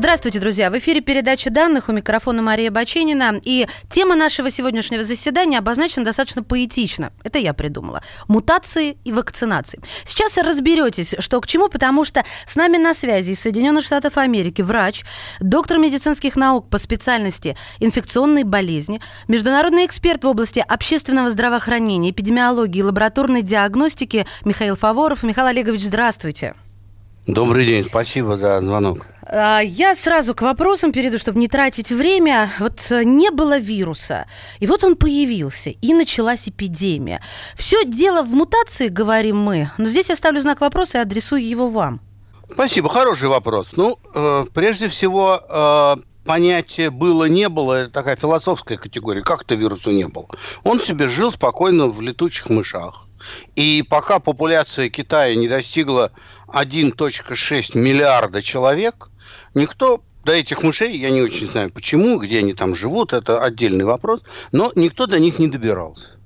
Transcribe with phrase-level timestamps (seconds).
[0.00, 0.70] Здравствуйте, друзья!
[0.70, 3.38] В эфире передача данных у микрофона Мария Баченина.
[3.44, 7.12] И тема нашего сегодняшнего заседания обозначена достаточно поэтично.
[7.22, 8.00] Это я придумала.
[8.26, 9.78] Мутации и вакцинации.
[10.06, 14.62] Сейчас разберетесь, что к чему, потому что с нами на связи из Соединенных Штатов Америки
[14.62, 15.04] врач,
[15.38, 22.84] доктор медицинских наук по специальности инфекционной болезни, международный эксперт в области общественного здравоохранения, эпидемиологии и
[22.84, 25.24] лабораторной диагностики Михаил Фаворов.
[25.24, 26.54] Михаил Олегович, здравствуйте.
[27.30, 29.06] Добрый день, спасибо за звонок.
[29.22, 32.50] А, я сразу к вопросам перейду, чтобы не тратить время.
[32.58, 34.26] Вот э, не было вируса,
[34.58, 37.22] и вот он появился, и началась эпидемия.
[37.54, 41.68] Все дело в мутации, говорим мы, но здесь я ставлю знак вопроса и адресую его
[41.68, 42.00] вам.
[42.52, 43.68] Спасибо, хороший вопрос.
[43.76, 49.22] Ну, э, прежде всего, э, понятие было-не было, это такая философская категория.
[49.22, 50.26] Как то вирусу не было?
[50.64, 53.06] Он себе жил спокойно в летучих мышах.
[53.54, 56.10] И пока популяция Китая не достигла
[56.52, 59.10] 1.6 миллиарда человек,
[59.54, 63.84] никто до этих мышей, я не очень знаю почему, где они там живут, это отдельный
[63.84, 64.20] вопрос,
[64.52, 66.20] но никто до них не добирался.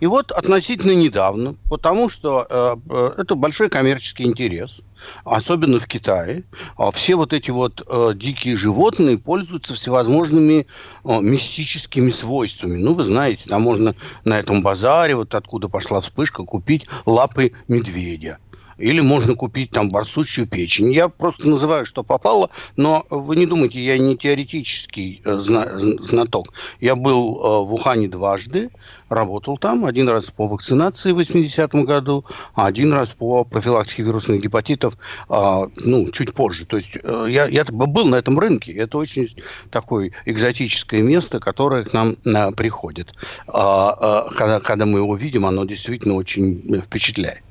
[0.00, 4.80] И вот относительно недавно, потому что э, э это большой коммерческий интерес,
[5.24, 6.44] особенно в Китае,
[6.78, 10.66] э, все вот эти вот э, дикие животные пользуются всевозможными
[11.04, 12.76] э, мистическими свойствами.
[12.76, 18.38] Ну, вы знаете, там можно на этом базаре, вот откуда пошла вспышка, купить лапы медведя
[18.78, 20.92] или можно купить там барсучью печень.
[20.92, 26.52] Я просто называю, что попало, но вы не думайте, я не теоретический э, знаток.
[26.80, 28.70] Я был э, в Ухане дважды,
[29.08, 34.42] работал там, один раз по вакцинации в 80-м году, а один раз по профилактике вирусных
[34.42, 34.94] гепатитов,
[35.28, 36.66] а, ну, чуть позже.
[36.66, 39.34] То есть э, я, я был на этом рынке, это очень
[39.70, 42.16] такое экзотическое место, которое к нам
[42.54, 43.14] приходит.
[43.46, 47.45] А, когда, когда мы его видим, оно действительно очень впечатляет.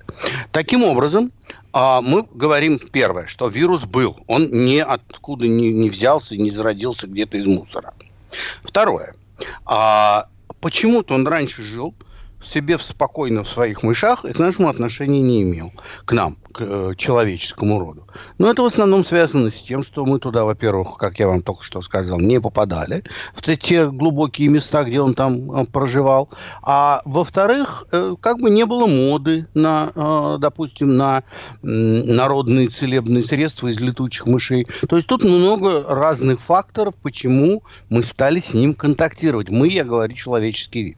[0.52, 1.32] Таким образом,
[1.74, 4.18] а, мы говорим первое, что вирус был.
[4.28, 7.94] Он ни откуда не, взялся, не зародился где-то из мусора.
[8.64, 9.16] Второе.
[9.66, 10.28] А,
[10.62, 11.94] почему-то он раньше жил
[12.46, 15.72] себе спокойно в своих мышах и к нашему отношения не имел,
[16.06, 18.08] к нам, к э, человеческому роду.
[18.38, 21.64] Но это в основном связано с тем, что мы туда, во-первых, как я вам только
[21.64, 23.04] что сказал, не попадали
[23.34, 26.30] в те глубокие места, где он там э, проживал,
[26.62, 33.24] а во-вторых, э, как бы не было моды на, э, допустим, на э, народные целебные
[33.24, 34.68] средства из летучих мышей.
[34.88, 39.50] То есть тут много разных факторов, почему мы стали с ним контактировать.
[39.50, 40.98] Мы, я говорю, человеческий вид.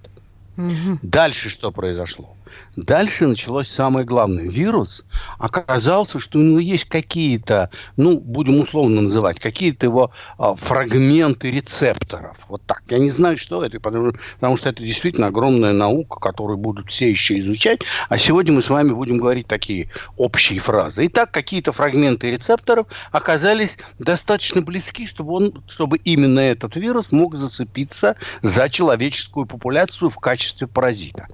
[1.01, 2.36] Дальше что произошло?
[2.75, 4.47] Дальше началось самое главное.
[4.47, 5.03] Вирус
[5.39, 12.37] оказался, что у него есть какие-то, ну, будем условно называть, какие-то его а, фрагменты рецепторов.
[12.47, 12.83] Вот так.
[12.89, 17.09] Я не знаю, что это, потому, потому что это действительно огромная наука, которую будут все
[17.09, 17.81] еще изучать.
[18.09, 21.07] А сегодня мы с вами будем говорить такие общие фразы.
[21.07, 28.15] Итак, какие-то фрагменты рецепторов оказались достаточно близки, чтобы, он, чтобы именно этот вирус мог зацепиться
[28.41, 31.27] за человеческую популяцию в качестве паразита.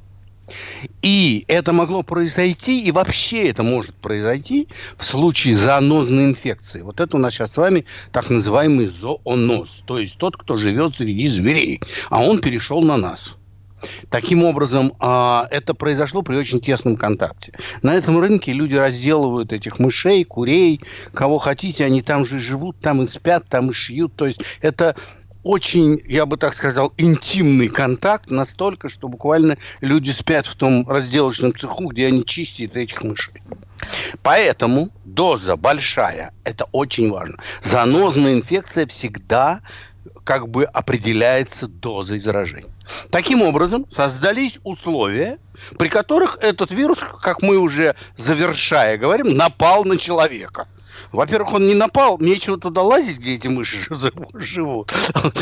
[1.02, 4.68] И это могло произойти, и вообще это может произойти
[4.98, 6.82] в случае зоонозной инфекции.
[6.82, 10.98] Вот это у нас сейчас с вами так называемый зооноз, то есть тот, кто живет
[10.98, 13.36] среди зверей, а он перешел на нас.
[14.10, 17.54] Таким образом, а, это произошло при очень тесном контакте.
[17.82, 20.82] На этом рынке люди разделывают этих мышей, курей,
[21.14, 24.16] кого хотите, они там же живут, там и спят, там и шьют.
[24.16, 24.96] То есть это
[25.44, 31.56] очень, я бы так сказал, интимный контакт, настолько, что буквально люди спят в том разделочном
[31.58, 33.34] цеху, где они чистят этих мышей.
[34.22, 37.38] Поэтому доза большая, это очень важно.
[37.62, 39.62] Занозная инфекция всегда
[40.24, 42.72] как бы определяется дозой заражения.
[43.12, 45.38] Таким образом, создались условия,
[45.78, 50.68] при которых этот вирус, как мы уже завершая говорим, напал на человека.
[51.12, 53.78] Во-первых, он не напал, нечего туда лазить, где эти мыши
[54.34, 54.92] живут.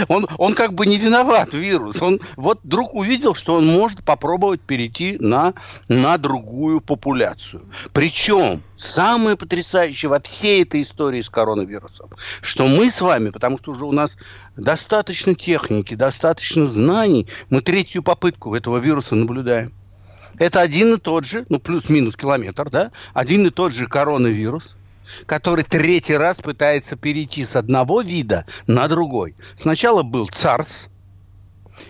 [0.07, 2.01] Он, он как бы не виноват, вирус.
[2.01, 5.53] Он вот вдруг увидел, что он может попробовать перейти на,
[5.87, 7.63] на другую популяцию.
[7.93, 12.09] Причем самое потрясающее во всей этой истории с коронавирусом,
[12.41, 14.17] что мы с вами, потому что уже у нас
[14.57, 19.73] достаточно техники, достаточно знаний, мы третью попытку этого вируса наблюдаем.
[20.39, 24.75] Это один и тот же, ну плюс-минус километр, да, один и тот же коронавирус–
[25.25, 29.35] который третий раз пытается перейти с одного вида на другой.
[29.57, 30.89] Сначала был ЦАРС,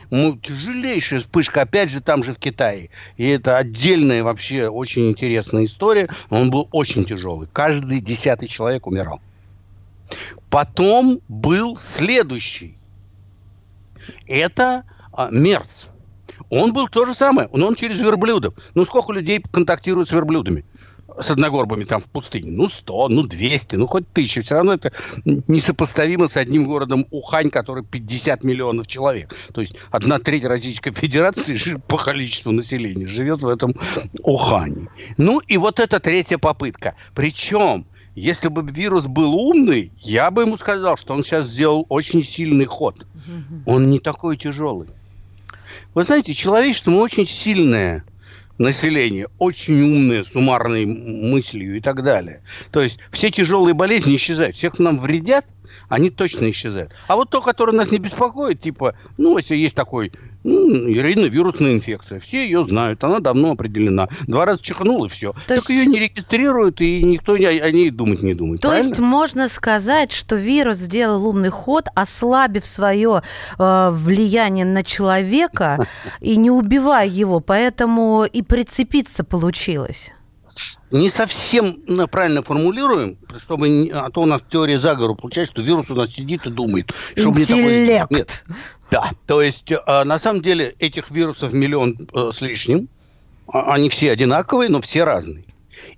[0.09, 2.89] ну, тяжелейшая вспышка, опять же, там же в Китае.
[3.17, 6.09] И это отдельная вообще очень интересная история.
[6.29, 7.47] Он был очень тяжелый.
[7.51, 9.21] Каждый десятый человек умирал.
[10.49, 12.77] Потом был следующий.
[14.27, 14.83] Это
[15.13, 15.87] а, МЕРС.
[16.49, 18.55] Он был то же самое, но он через верблюдов.
[18.73, 20.65] Ну, сколько людей контактируют с верблюдами?
[21.19, 22.51] С одногорбами там в пустыне.
[22.51, 24.41] Ну, 100, ну, 200, ну, хоть тысяча.
[24.41, 24.91] Все равно это
[25.25, 29.35] несопоставимо с одним городом Ухань, который 50 миллионов человек.
[29.53, 33.75] То есть одна треть Российской Федерации по количеству населения живет в этом
[34.23, 34.87] Ухане.
[35.17, 36.95] Ну, и вот эта третья попытка.
[37.13, 37.85] Причем
[38.15, 42.65] если бы вирус был умный, я бы ему сказал, что он сейчас сделал очень сильный
[42.65, 43.05] ход.
[43.65, 44.87] Он не такой тяжелый.
[45.93, 48.03] Вы знаете, человечество мы очень сильное
[48.61, 52.43] население, очень умное, с умарной мыслью и так далее.
[52.71, 54.55] То есть все тяжелые болезни исчезают.
[54.55, 55.45] Всех нам вредят,
[55.89, 56.93] они точно исчезают.
[57.07, 60.11] А вот то, которое нас не беспокоит, типа, ну, если есть такой
[60.43, 62.19] ну, вирусная инфекция.
[62.19, 64.07] Все ее знают, она давно определена.
[64.27, 65.33] Два раза чихнул и все.
[65.33, 65.69] То так есть...
[65.69, 68.61] ее не регистрируют, и никто о ней думать не думает.
[68.61, 68.89] То правильно?
[68.89, 73.23] есть можно сказать, что вирус сделал умный ход, ослабив свое
[73.57, 75.85] э, влияние на человека
[76.21, 80.11] и не убивая его, поэтому и прицепиться получилось.
[80.91, 85.89] Не совсем ну, правильно формулируем, чтобы а то у нас теория заговора получается, что вирус
[85.89, 86.91] у нас сидит и думает.
[87.15, 87.87] Чтобы Интеллект.
[87.87, 88.17] Не такое...
[88.19, 88.43] Нет.
[88.91, 92.89] Да, то есть э, на самом деле этих вирусов миллион э, с лишним.
[93.47, 95.45] А, они все одинаковые, но все разные.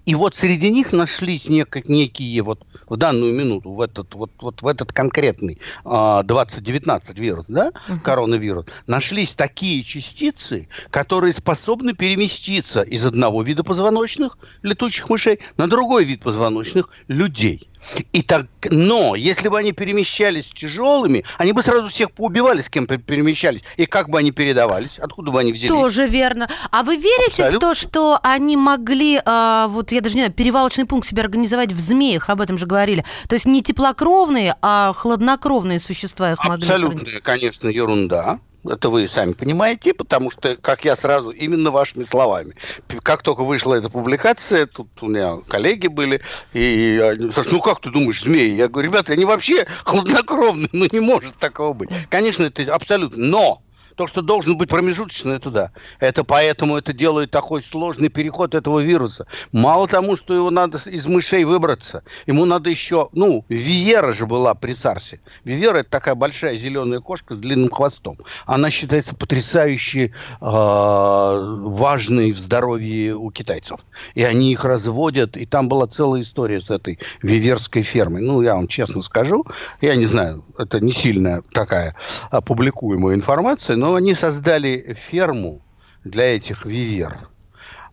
[0.05, 4.61] И вот среди них нашлись нек- некие вот в данную минуту, в этот, вот, вот
[4.61, 7.99] в этот конкретный а, 2019 вирус, да, uh-huh.
[8.01, 16.03] коронавирус, нашлись такие частицы, которые способны переместиться из одного вида позвоночных летучих мышей на другой
[16.03, 17.69] вид позвоночных людей.
[18.11, 22.87] И так, но если бы они перемещались тяжелыми, они бы сразу всех поубивали, с кем
[22.87, 23.61] перемещались.
[23.77, 24.99] И как бы они передавались?
[24.99, 25.69] Откуда бы они взялись?
[25.69, 26.49] Тоже верно.
[26.71, 27.57] А вы верите Абсолютно.
[27.57, 31.71] в то, что они могли, э, вот я даже не знаю, перевалочный пункт себе организовать
[31.71, 33.05] в змеях, об этом же говорили.
[33.27, 36.63] То есть не теплокровные, а хладнокровные существа их могли.
[36.63, 38.39] Абсолютно, конечно, ерунда.
[38.65, 42.53] Это вы сами понимаете, потому что, как я сразу, именно вашими словами.
[43.01, 46.21] Как только вышла эта публикация, тут у меня коллеги были,
[46.53, 48.55] и они ну как ты думаешь, змеи?
[48.55, 51.89] Я говорю, ребята, они вообще хладнокровные, ну не может такого быть.
[52.09, 53.21] Конечно, это абсолютно.
[53.23, 53.62] Но
[53.95, 55.71] то, что должен быть промежуточный, это да.
[55.99, 59.27] Это поэтому это делает такой сложный переход этого вируса.
[59.51, 64.53] Мало тому, что его надо из мышей выбраться, ему надо еще, ну, Виера же была
[64.53, 65.19] при Царсе.
[65.43, 68.17] Виера это такая большая зеленая кошка с длинным хвостом.
[68.45, 70.11] Она считается потрясающе э,
[70.41, 73.79] важной в здоровье у китайцев.
[74.15, 78.21] И они их разводят, и там была целая история с этой виверской фермой.
[78.21, 79.45] Ну, я вам честно скажу,
[79.81, 81.95] я не знаю, это не сильная такая
[82.31, 85.59] опубликуемая информация, но они создали ферму
[86.05, 87.27] для этих вивер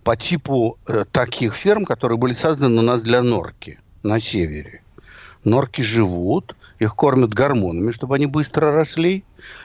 [0.04, 4.84] по типу э, таких ферм, которые были созданы у нас для норки на севере.
[5.42, 9.24] Норки живут, их кормят гормонами, чтобы они быстро росли,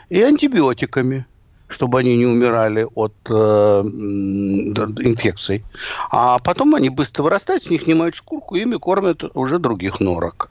[0.10, 1.28] и антибиотиками,
[1.68, 3.34] чтобы они не умирали от э,
[5.04, 5.64] инфекций.
[6.10, 10.50] А потом они быстро вырастают, с них снимают шкурку, ими кормят уже других норок.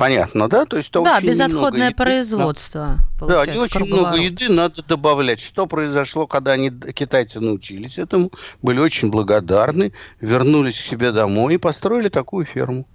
[0.00, 0.64] Понятно, да?
[0.64, 2.96] То есть то да, безотходное производство.
[3.20, 5.40] Да, не очень много еды надо добавлять.
[5.40, 8.30] Что произошло, когда они, китайцы научились этому,
[8.62, 9.92] были очень благодарны,
[10.22, 12.88] вернулись к себе домой и построили такую ферму.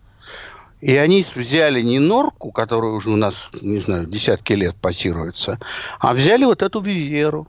[0.81, 5.59] И они взяли не норку, которая уже у нас, не знаю, десятки лет пассируется,
[5.99, 7.47] а взяли вот эту виверу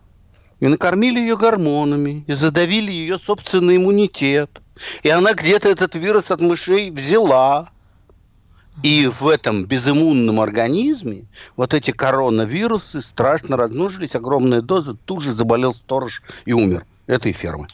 [0.61, 4.51] и накормили ее гормонами, и задавили ее собственный иммунитет.
[5.03, 7.71] И она где-то этот вирус от мышей взяла,
[8.83, 15.73] и в этом безиммунном организме вот эти коронавирусы страшно размножились, огромные дозы, тут же заболел
[15.73, 17.69] сторож и умер этой фермы.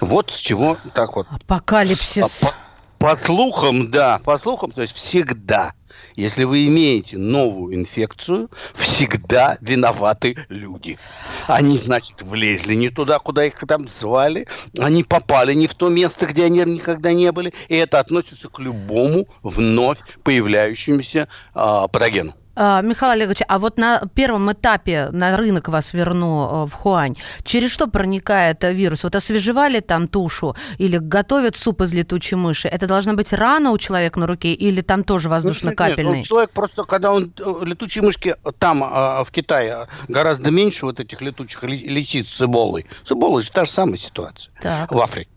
[0.00, 1.26] Вот с чего так вот.
[1.30, 2.40] Апокалипсис.
[2.40, 2.54] По,
[2.98, 5.72] по слухам, да, по слухам, то есть всегда
[6.16, 10.98] если вы имеете новую инфекцию, всегда виноваты люди.
[11.46, 14.46] Они, значит, влезли не туда, куда их там звали,
[14.78, 18.58] они попали не в то место, где они никогда не были, и это относится к
[18.58, 22.34] любому вновь появляющемуся э, патогену.
[22.54, 27.14] А, Михаил Олегович, а вот на первом этапе на рынок вас верну э, в Хуань,
[27.44, 29.04] через что проникает вирус?
[29.04, 32.68] Вот освежевали там тушу или готовят суп из летучей мыши?
[32.68, 36.04] Это должна быть рана у человека на руке или там тоже воздушно-капельный?
[36.04, 37.32] Нет, нет, человек просто, когда он...
[37.38, 42.86] Э, летучие мышки там, а, в Китае, гораздо меньше вот этих летучих лисиц с эболой.
[43.06, 44.92] С эболой же та же самая ситуация так.
[44.92, 45.31] в Африке.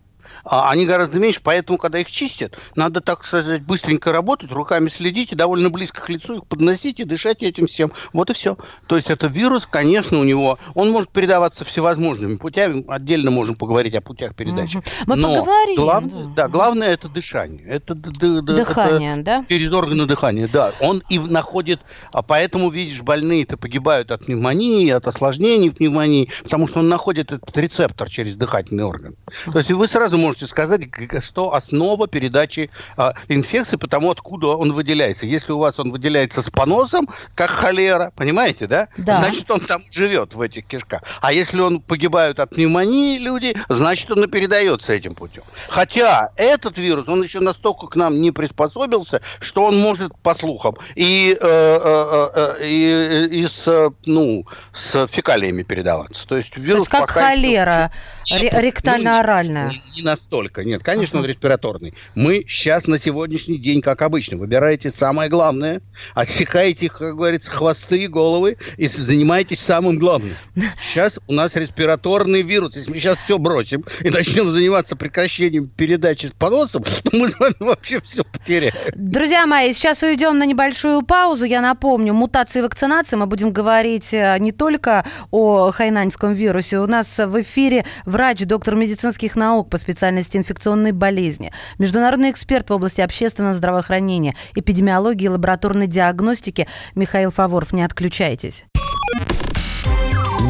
[0.48, 5.32] А они гораздо меньше, поэтому, когда их чистят, надо, так сказать, быстренько работать, руками следить
[5.32, 7.92] и довольно близко к лицу их подносить и дышать этим всем.
[8.12, 8.56] Вот и все.
[8.86, 13.94] То есть это вирус, конечно, у него, он может передаваться всевозможными путями, отдельно можем поговорить
[13.94, 14.82] о путях передачи.
[15.06, 15.76] Мы Но поговорим.
[15.76, 17.66] главное, да, главное это дышание.
[17.66, 19.44] Это, Дыхание, это да?
[19.48, 20.72] Через органы дыхания, да.
[20.80, 21.80] Он и находит,
[22.12, 27.56] а поэтому, видишь, больные-то погибают от пневмонии, от осложнений пневмонии, потому что он находит этот
[27.56, 29.16] рецептор через дыхательный орган.
[29.44, 34.72] То есть вы сразу можете сказать, г- что основа передачи а, инфекции, потому откуда он
[34.74, 35.24] выделяется.
[35.24, 38.88] Если у вас он выделяется с поносом, как холера, понимаете, да?
[38.98, 39.20] Да.
[39.20, 41.02] Значит, он там живет в этих кишках.
[41.22, 45.44] А если он погибают от пневмонии люди, значит, он и передается этим путем.
[45.68, 50.74] Хотя этот вирус, он еще настолько к нам не приспособился, что он может, по слухам,
[50.96, 56.26] и, э, э, э, и, и с, э, ну, с фекалиями передаваться.
[56.26, 57.92] То есть То вирус есть как пока еще- холера,
[58.32, 59.70] ре- Ну, ректально-оральная.
[59.70, 60.82] не, не настолько, нет.
[60.82, 61.94] Конечно, он респираторный.
[62.16, 65.80] Мы сейчас на сегодняшний день, как обычно, выбираете самое главное,
[66.14, 70.34] отсекаете, как говорится, хвосты и головы и занимаетесь самым главным.
[70.82, 72.74] Сейчас у нас респираторный вирус.
[72.74, 77.38] Если мы сейчас все бросим и начнем заниматься прекращением передачи с поносом, то мы с
[77.38, 78.74] вами вообще все потеряем.
[78.96, 81.44] Друзья мои, сейчас уйдем на небольшую паузу.
[81.44, 83.16] Я напомню, мутации вакцинации.
[83.16, 86.78] Мы будем говорить э, не только о хайнаньском вирусе.
[86.80, 92.72] У нас в эфире врач, доктор медицинских наук по специальности инфекционной болезни, международный эксперт в
[92.72, 97.72] области общественного здравоохранения, эпидемиологии и лабораторной диагностики Михаил Фаворов.
[97.72, 98.64] Не отключайтесь.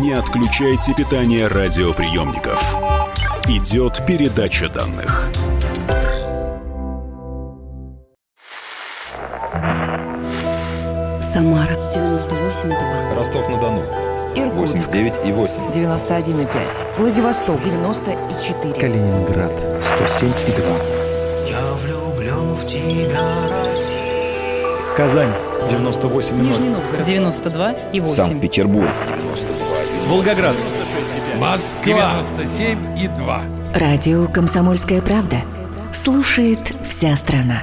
[0.00, 2.62] Не отключайте питание радиоприемников.
[3.48, 5.30] Идет передача данных.
[11.22, 13.14] Самара 98,2.
[13.14, 14.15] Ростов-на-Дону.
[14.36, 15.54] Иркутск 89 и 8.
[15.74, 16.48] 91,5.
[16.98, 18.74] Владивосток 94.
[18.74, 19.52] Калининград.
[20.08, 20.62] 107 и 2.
[21.48, 23.20] Я влюблен в тебя,
[23.64, 24.94] Россия.
[24.96, 25.32] Казань.
[25.70, 28.14] 98 Нижний Новгород 92 и 8.
[28.14, 28.90] Санкт-Петербург.
[30.08, 30.54] Волгоград.
[31.38, 32.22] Москва.
[32.38, 33.42] 97 и 2.
[33.74, 35.38] Радио «Комсомольская правда».
[35.92, 37.62] Слушает вся страна.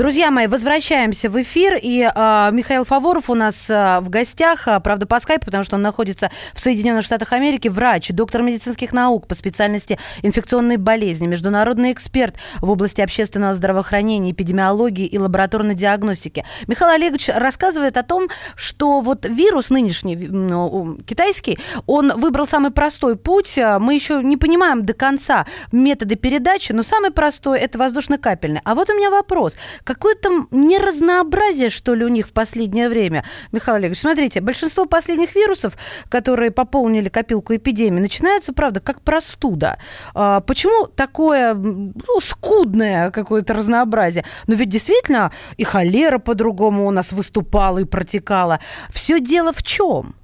[0.00, 1.78] Друзья мои, возвращаемся в эфир.
[1.78, 5.76] И а, Михаил Фаворов у нас а, в гостях, а, правда, по скайпу, потому что
[5.76, 11.92] он находится в Соединенных Штатах Америки, врач, доктор медицинских наук по специальности инфекционные болезни, международный
[11.92, 16.46] эксперт в области общественного здравоохранения, эпидемиологии и лабораторной диагностики.
[16.66, 23.18] Михаил Олегович рассказывает о том, что вот вирус нынешний, ну, китайский, он выбрал самый простой
[23.18, 23.58] путь.
[23.58, 28.62] Мы еще не понимаем до конца методы передачи, но самый простой– это воздушно-капельный.
[28.64, 29.56] А вот у меня вопрос.
[29.90, 33.24] Какое там неразнообразие, что ли, у них в последнее время?
[33.50, 35.72] Михаил Олегович, смотрите, большинство последних вирусов,
[36.08, 39.80] которые пополнили копилку эпидемии, начинаются, правда, как простуда.
[40.14, 44.24] А почему такое ну, скудное какое-то разнообразие?
[44.46, 48.60] Но ведь действительно и холера по-другому у нас выступала и протекала.
[48.94, 50.14] Все дело в чем?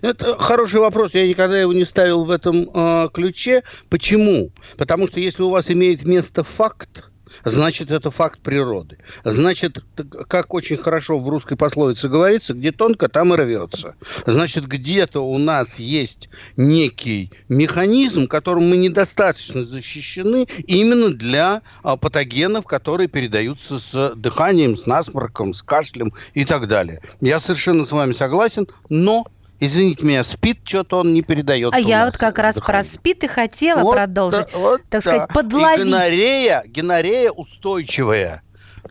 [0.00, 1.12] Это хороший вопрос.
[1.12, 3.64] Я никогда его не ставил в этом э, ключе.
[3.90, 4.50] Почему?
[4.78, 7.10] Потому что если у вас имеет место факт,
[7.44, 8.98] значит, это факт природы.
[9.24, 9.84] Значит,
[10.28, 13.94] как очень хорошо в русской пословице говорится, где тонко, там и рвется.
[14.26, 22.66] Значит, где-то у нас есть некий механизм, которым мы недостаточно защищены именно для а, патогенов,
[22.66, 27.00] которые передаются с дыханием, с насморком, с кашлем и так далее.
[27.20, 29.26] Я совершенно с вами согласен, но
[29.60, 31.72] Извините меня, спит, что-то он не передает.
[31.74, 34.46] А я вот как раз про СПИД и хотела Вот продолжить.
[34.52, 35.00] да, вот так да.
[35.00, 35.78] сказать, И подловить.
[35.84, 38.42] гонорея, гонорея устойчивая.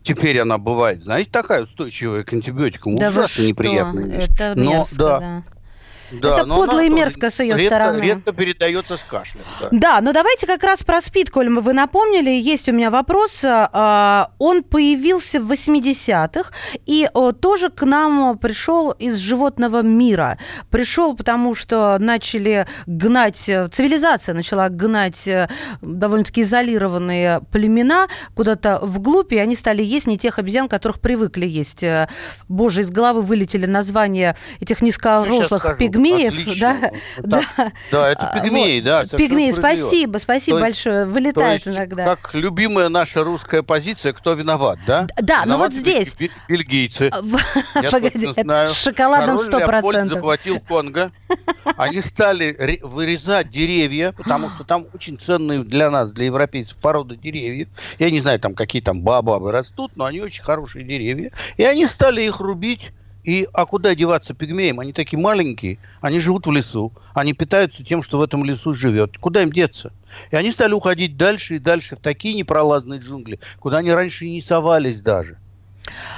[0.01, 2.97] Теперь она бывает, знаете, такая устойчивая к антибиотикам.
[2.97, 4.29] Да Ужасно неприятная вещь.
[4.29, 5.19] Это Но, мерзко, да.
[5.19, 5.43] да.
[6.21, 8.01] Да, Это подло и мерзко с её редко, стороны.
[8.01, 9.43] Редко передается с кашлем.
[9.61, 9.69] Да.
[9.71, 13.39] Да, но давайте как раз про СПИД, коль вы напомнили, есть у меня вопрос.
[13.43, 16.51] А, Он появился в 80-х
[16.85, 20.37] и о, тоже к нам пришел из животного мира.
[20.69, 25.49] Пришел, потому что начали гнать, э, цивилизация начала гнать э,
[25.81, 31.83] довольно-таки изолированные племена куда-то вглубь, и они стали есть не тех обезьян, которых привыкли есть.
[31.83, 32.07] Э,
[32.47, 35.75] Боже, из головы вылетели названия этих Ну, низкорослых скажу.
[36.03, 36.33] Пигмеев.
[36.33, 36.79] Отлично.
[36.81, 36.91] да?
[37.17, 37.73] Вот так.
[37.91, 39.17] Да, это А, пигмеи, вот, да.
[39.17, 41.05] Пигмеи, спасибо, спасибо То есть- большое.
[41.05, 42.03] То Вылетают есть, иногда.
[42.05, 45.07] как любимая наша русская позиция, кто виноват, да?
[45.17, 46.15] Да, ну вот здесь.
[46.15, 47.11] бельги- Бельгийцы.
[47.81, 48.69] Я Погоди, знаю.
[48.69, 50.09] с шоколадом Король Леопольд 100%.
[50.09, 51.11] захватил Конго.
[51.77, 57.15] Они стали ре- вырезать деревья, потому что там очень ценные для нас, для европейцев, порода
[57.15, 57.67] деревьев.
[57.99, 61.31] Я не знаю, там какие там бабабы растут, но они очень хорошие деревья.
[61.57, 62.91] И они стали их рубить.
[63.23, 64.79] И, а куда деваться пигмеям?
[64.79, 69.17] Они такие маленькие, они живут в лесу, они питаются тем, что в этом лесу живет.
[69.17, 69.93] Куда им деться?
[70.31, 74.41] И они стали уходить дальше и дальше в такие непролазные джунгли, куда они раньше не
[74.41, 75.37] совались даже.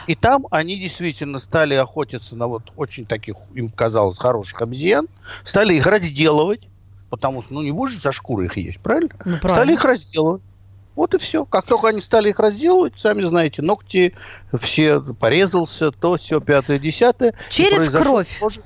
[0.08, 5.08] И там они действительно стали охотиться на вот очень таких, им казалось, хороших обезьян,
[5.44, 6.68] стали их разделывать,
[7.10, 9.12] потому что, ну, не будешь за шкуры их есть, правильно?
[9.26, 9.72] Ну, Стали правильно.
[9.74, 10.42] их разделывать.
[10.96, 11.46] Вот и все.
[11.46, 14.16] Как только они стали их разделывать, сами знаете, ногти
[14.60, 17.34] все порезался, то все пятое, десятое.
[17.50, 18.40] Через кровь.
[18.40, 18.62] тоже-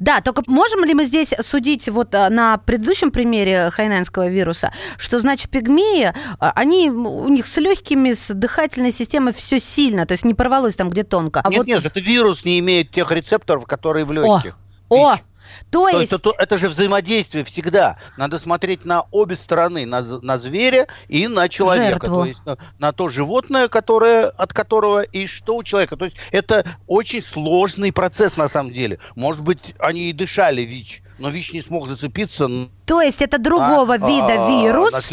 [0.00, 5.18] Да, только можем ли мы здесь судить вот а, на предыдущем примере хайнанского вируса, что
[5.18, 10.24] значит пигмеи, а, они у них с легкими, с дыхательной системой все сильно, то есть
[10.24, 11.42] не порвалось там, где тонко.
[11.44, 14.56] А нет, вот, нет, это вирус не имеет тех рецепторов, которые в легких.
[14.88, 15.22] о, ВИЧ.
[15.70, 17.98] То То есть, есть это, это же взаимодействие всегда.
[18.16, 22.06] Надо смотреть на обе стороны, на, на зверя и на человека.
[22.06, 22.20] Жертву.
[22.20, 25.96] То есть на, на то животное, которое, от которого и что у человека.
[25.96, 28.98] То есть это очень сложный процесс на самом деле.
[29.14, 32.48] Может быть, они и дышали ВИЧ, но ВИЧ не смог зацепиться
[32.86, 35.10] то есть это другого а, вида на вирус,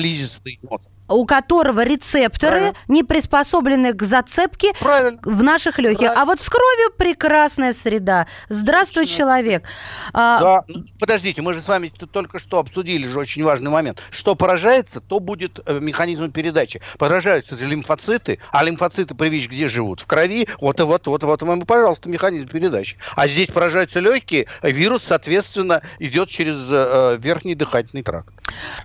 [1.08, 2.78] у которого рецепторы Правильно.
[2.88, 5.20] не приспособлены к зацепке Правильно.
[5.24, 6.00] в наших легких.
[6.00, 6.22] Правильно.
[6.22, 8.28] А вот с кровью прекрасная среда.
[8.50, 9.18] Здравствуй, Точно.
[9.18, 9.64] человек.
[10.14, 14.02] А, Да, ну, подождите, мы же с вами только что обсудили же очень важный момент.
[14.12, 16.82] Что поражается, то будет э, механизм передачи.
[16.98, 20.02] Поражаются лимфоциты, а лимфоциты при ВИЧ где живут?
[20.02, 20.48] В крови.
[20.60, 22.98] Вот и вот, вот, вот вам, пожалуйста, механизм передачи.
[23.16, 28.34] А здесь поражаются легкие, э, вирус, соответственно, идет через э, верхний дыхательный тракт.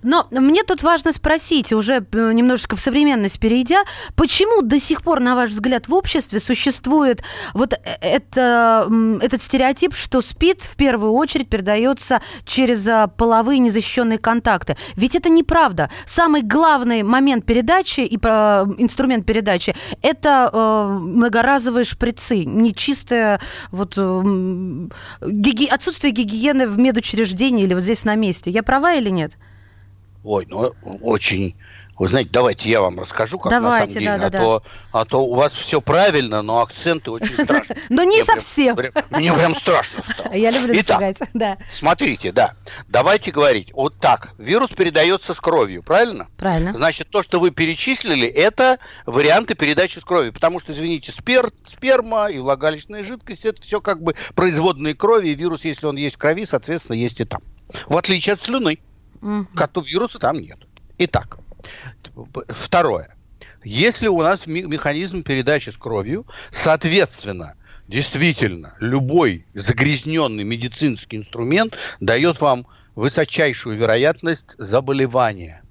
[0.03, 3.83] Но мне тут важно спросить, уже э, немножечко в современность перейдя,
[4.15, 7.21] почему до сих пор, на ваш взгляд, в обществе существует
[7.53, 8.89] вот э- это,
[9.21, 14.77] этот стереотип, что СПИД в первую очередь передается через а, половые незащищенные контакты?
[14.95, 15.89] Ведь это неправда.
[16.05, 23.39] Самый главный момент передачи и про- инструмент передачи– это э, многоразовые шприцы, нечистое
[23.71, 28.51] вот, гиги- отсутствие гигиены в медучреждении или вот здесь на месте.
[28.51, 29.31] Я права или нет?
[30.23, 31.55] Ой, ну очень.
[31.97, 34.17] Вы знаете, давайте я вам расскажу, как Давайте, на самом деле.
[34.17, 37.79] да, да, а, то, а то у вас все правильно, но акценты очень страшные.
[37.89, 38.77] Но не совсем.
[39.09, 40.33] Мне прям страшно стало.
[40.35, 41.57] Я люблю Итак, да.
[41.67, 42.53] Смотрите, да.
[42.87, 43.73] Давайте говорить.
[43.73, 44.33] Вот так.
[44.37, 46.27] Вирус передается с кровью, правильно?
[46.37, 46.71] Правильно.
[46.73, 48.77] Значит, то, что вы перечислили, это
[49.07, 50.31] варианты передачи с кровью.
[50.31, 55.29] Потому что, извините, спер, сперма и влагалищная жидкость, это все как бы производные крови.
[55.29, 57.41] И вирус, если он есть в крови, соответственно, есть и там.
[57.87, 58.79] В отличие от слюны.
[59.21, 59.47] Мгм.
[59.55, 60.59] Коту вируса там нет.
[60.97, 61.39] Итак,
[62.49, 63.15] второе.
[63.63, 67.55] Если у нас механизм передачи с кровью, соответственно,
[67.87, 75.61] действительно, любой загрязненный медицинский инструмент дает вам высочайшую вероятность заболевания.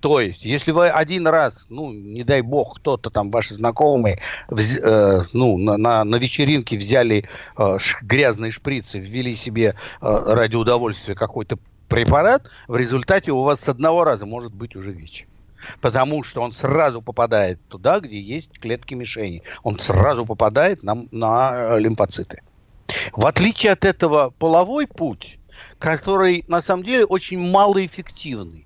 [0.00, 4.78] То есть, если вы один раз, ну, не дай бог, кто-то там, ваши знакомые, вз-
[4.80, 10.54] э, ну, на, на, на вечеринке взяли э, ш- грязные шприцы, ввели себе э, ради
[10.54, 15.26] удовольствия какой-то препарат, в результате у вас с одного раза может быть уже ВИЧ.
[15.80, 19.42] Потому что он сразу попадает туда, где есть клетки мишени.
[19.62, 22.42] Он сразу попадает на, на э, лимфоциты.
[23.12, 25.38] В отличие от этого половой путь,
[25.78, 28.65] который на самом деле очень малоэффективный.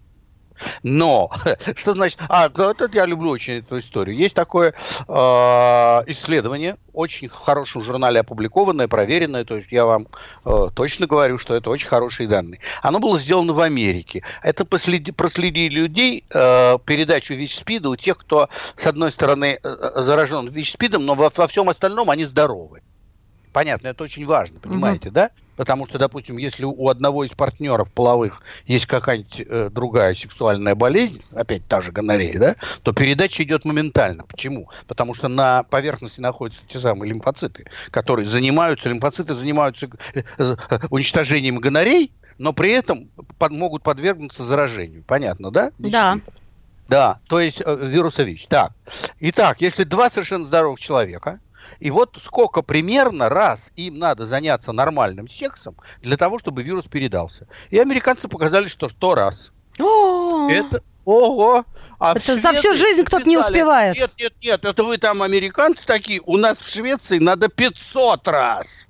[0.83, 1.31] Но,
[1.77, 2.18] что значит...
[2.29, 4.16] А, это я люблю очень эту историю.
[4.16, 4.75] Есть такое
[5.09, 5.12] э,
[6.07, 10.09] исследование, очень в хорошем журнале опубликованное, проверенное, то есть я вам
[10.44, 12.61] э, точно говорю, что это очень хорошие данные.
[12.83, 14.23] Оно было сделано в Америке.
[14.42, 20.49] Это последи- проследили людей, э, передачу ВИЧ-СПИДа у тех, кто, с одной стороны, э, заражен
[20.49, 22.83] ВИЧ-СПИДом, но во, во всем остальном они здоровы.
[23.53, 25.31] Понятно, это очень важно, понимаете, да?
[25.57, 31.23] Потому что, допустим, если у одного из партнеров половых есть какая-нибудь э, другая сексуальная болезнь,
[31.33, 34.25] опять та же гонорея, да, то передача идет моментально.
[34.25, 34.71] Почему?
[34.87, 40.57] Потому что на поверхности находятся те самые лимфоциты, которые занимаются, лимфоциты занимаются э, э,
[40.91, 45.03] уничтожением гонорей, но при этом под- могут подвергнуться заражению.
[45.03, 45.73] Понятно, да?
[45.79, 46.21] Да.
[46.89, 48.47] Да, то есть э, вируса ВИЧ.
[48.49, 48.73] Так,
[49.21, 51.39] итак, если два совершенно здоровых человека,
[51.81, 57.49] и вот сколько примерно раз им надо заняться нормальным сексом для того, чтобы вирус передался.
[57.71, 59.51] И американцы показали, что сто раз.
[59.79, 61.64] Это ого!
[61.99, 63.97] А Это за всю жизнь кто-то не успевает.
[63.97, 66.21] Нет, нет, нет, это вы там американцы такие.
[66.25, 68.87] У нас в Швеции надо 500 раз.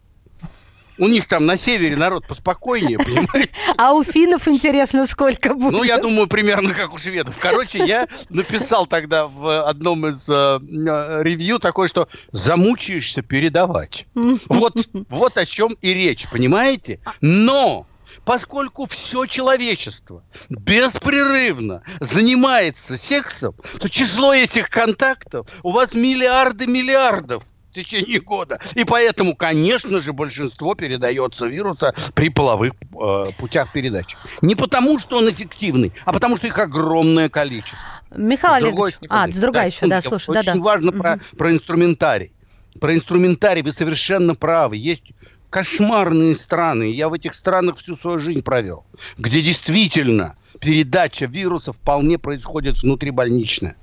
[1.00, 3.50] У них там на севере народ поспокойнее, понимаете?
[3.78, 5.72] А у финнов интересно, сколько будет?
[5.72, 7.36] Ну, я думаю, примерно как у шведов.
[7.40, 14.06] Короче, я написал тогда в одном из э, э, ревью такое, что замучаешься передавать.
[14.14, 14.74] Вот,
[15.08, 17.00] вот о чем и речь, понимаете?
[17.22, 17.86] Но
[18.26, 27.74] поскольку все человечество беспрерывно занимается сексом, то число этих контактов у вас миллиарды миллиардов в
[27.74, 28.58] течение года.
[28.74, 34.16] И поэтому, конечно же, большинство передается вируса при половых э, путях передачи.
[34.42, 37.78] Не потому, что он эффективный, а потому, что их огромное количество.
[38.14, 40.50] Михаил Олегович, а, с другая еще, да, слушай, да, да.
[40.50, 42.32] Очень важно про, про инструментарий.
[42.80, 44.76] Про инструментарий вы совершенно правы.
[44.76, 45.12] Есть
[45.48, 46.90] кошмарные страны.
[46.92, 48.84] Я в этих странах всю свою жизнь провел,
[49.16, 53.76] где действительно передача вируса вполне происходит внутрибольничная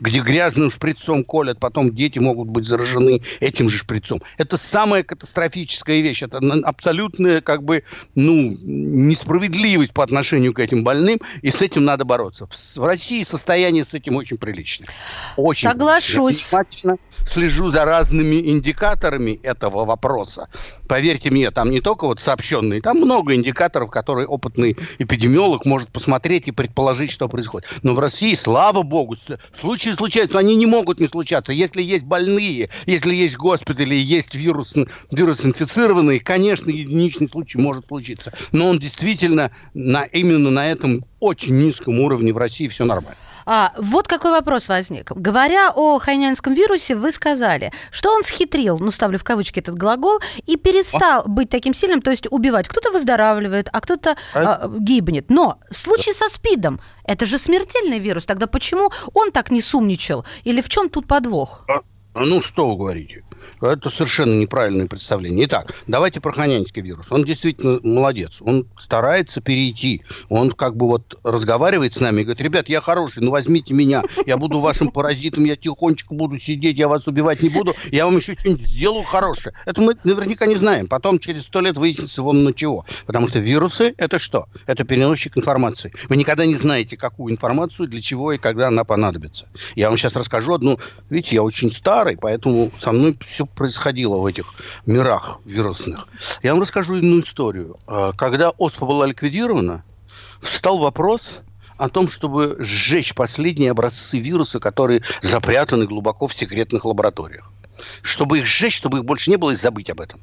[0.00, 4.22] где грязным шприцом колят, потом дети могут быть заражены этим же шприцом.
[4.38, 6.22] Это самая катастрофическая вещь.
[6.22, 12.04] Это абсолютная, как бы, ну, несправедливость по отношению к этим больным, и с этим надо
[12.04, 12.48] бороться.
[12.76, 14.88] В России состояние с этим очень приличное.
[15.36, 16.42] Очень Соглашусь.
[16.50, 20.48] Приличное слежу за разными индикаторами этого вопроса.
[20.88, 26.48] Поверьте мне, там не только вот сообщенные, там много индикаторов, которые опытный эпидемиолог может посмотреть
[26.48, 27.68] и предположить, что происходит.
[27.82, 29.16] Но в России, слава богу,
[29.58, 31.52] случаи случаются, но они не могут не случаться.
[31.52, 34.74] Если есть больные, если есть госпитали, есть вирус,
[35.10, 38.32] вирус инфицированный, конечно, единичный случай может случиться.
[38.52, 43.16] Но он действительно на, именно на этом очень низком уровне в России все нормально.
[43.46, 45.12] А, вот какой вопрос возник.
[45.12, 50.18] Говоря о хайнянском вирусе, вы сказали, что он схитрил, ну, ставлю в кавычки этот глагол,
[50.44, 51.28] и перестал а?
[51.28, 52.68] быть таким сильным, то есть убивать.
[52.68, 54.40] Кто-то выздоравливает, а кто-то а?
[54.40, 55.30] А, гибнет.
[55.30, 60.26] Но в случае со СПИДом, это же смертельный вирус, тогда почему он так не сумничал?
[60.42, 61.64] Или в чем тут подвох?
[61.68, 61.82] А,
[62.14, 63.22] ну, что вы говорите?
[63.60, 65.46] Это совершенно неправильное представление.
[65.46, 67.06] Итак, давайте про ханянский вирус.
[67.10, 68.38] Он действительно молодец.
[68.40, 70.02] Он старается перейти.
[70.28, 74.02] Он как бы вот разговаривает с нами и говорит, ребят, я хороший, ну возьмите меня.
[74.26, 77.74] Я буду вашим паразитом, я тихонечко буду сидеть, я вас убивать не буду.
[77.90, 79.54] Я вам еще что-нибудь сделаю хорошее.
[79.64, 80.86] Это мы наверняка не знаем.
[80.86, 82.84] Потом через сто лет выяснится вон на чего.
[83.06, 84.46] Потому что вирусы– это что?
[84.66, 85.92] Это переносчик информации.
[86.08, 89.48] Вы никогда не знаете, какую информацию, для чего и когда она понадобится.
[89.74, 90.78] Я вам сейчас расскажу одну...
[91.10, 94.54] Видите, я очень старый, поэтому со мной все происходило в этих
[94.86, 96.08] мирах вирусных.
[96.42, 97.76] Я вам расскажу одну историю.
[97.86, 99.84] А, когда ОСПА была ликвидирована,
[100.40, 101.40] встал вопрос
[101.76, 107.52] о том, чтобы сжечь последние образцы вируса, которые запрятаны глубоко в секретных лабораториях.
[108.00, 110.18] Чтобы их сжечь, чтобы их больше не было, и забыть об этом.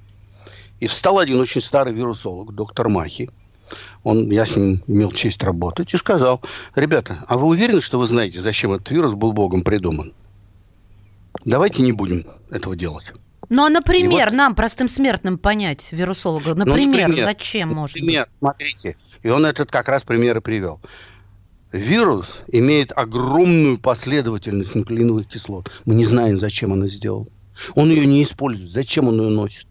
[0.80, 3.30] И встал один очень старый вирусолог, доктор Махи,
[4.04, 6.41] он, я с ним имел честь работать, и сказал,
[6.73, 10.13] ребята, а вы уверены, что вы знаете, зачем этот вирус был Богом придуман?
[11.46, 13.06] Давайте не будем этого делать.
[13.50, 14.36] Ну, а, например, вот...
[14.36, 19.70] нам, простым смертным, понять вирусолога, ну, например, ну, зачем, может Например, смотрите, и он этот
[19.70, 20.80] как раз пример и привел.
[21.72, 25.72] Вирус имеет огромную последовательность нуклеиновых кислот.
[25.86, 27.28] Мы не знаем, зачем она сделана.
[27.74, 28.72] Он ее не использует.
[28.72, 29.68] Зачем он ее носит?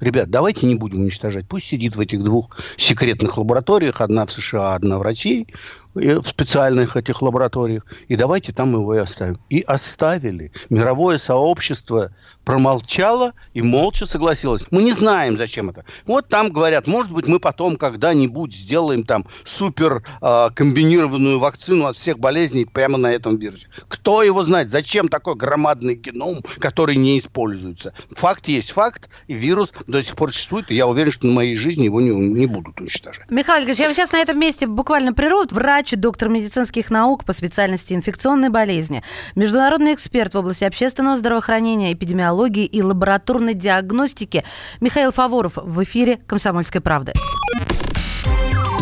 [0.00, 1.48] Ребят, давайте не будем уничтожать.
[1.48, 4.00] Пусть сидит в этих двух секретных лабораториях.
[4.00, 5.46] Одна в США, одна в России
[5.94, 9.38] в специальных этих лабораториях, и давайте там его и оставим.
[9.50, 10.52] И оставили.
[10.70, 12.12] Мировое сообщество
[12.44, 14.64] промолчало и молча согласилось.
[14.70, 15.84] Мы не знаем, зачем это.
[16.06, 21.96] Вот там говорят, может быть, мы потом когда-нибудь сделаем там супер э, комбинированную вакцину от
[21.96, 23.66] всех болезней прямо на этом вирусе.
[23.88, 24.70] Кто его знает?
[24.70, 27.92] Зачем такой громадный геном, который не используется?
[28.12, 31.54] Факт есть факт, и вирус до сих пор существует, и я уверен, что на моей
[31.54, 33.30] жизни его не, не будут уничтожать.
[33.30, 35.38] Михаил Ильич, я сейчас на этом месте буквально прерву.
[35.50, 39.02] Врач врач, доктор медицинских наук по специальности инфекционной болезни,
[39.34, 44.44] международный эксперт в области общественного здравоохранения, эпидемиологии и лабораторной диагностики
[44.80, 47.12] Михаил Фаворов в эфире «Комсомольской правды».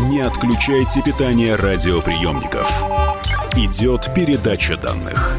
[0.08, 2.70] Не отключайте питание радиоприемников.
[3.56, 5.38] Идет передача данных.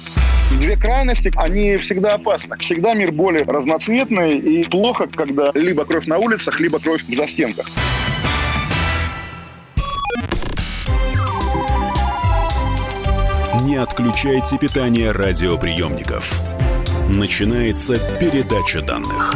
[0.59, 2.57] Две крайности, они всегда опасны.
[2.59, 7.65] Всегда мир более разноцветный и плохо, когда либо кровь на улицах, либо кровь в застенках.
[13.63, 16.41] Не отключайте питание радиоприемников.
[17.15, 19.33] Начинается передача данных.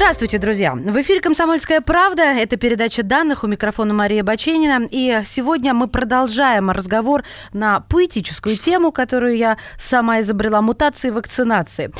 [0.00, 0.72] Здравствуйте, друзья!
[0.72, 2.22] В эфире «Комсомольская правда».
[2.22, 3.44] Это передача данных.
[3.44, 4.88] У микрофона Мария Баченина.
[4.90, 11.92] И сегодня мы продолжаем разговор на поэтическую тему, которую я сама изобрела– мутации вакцинации.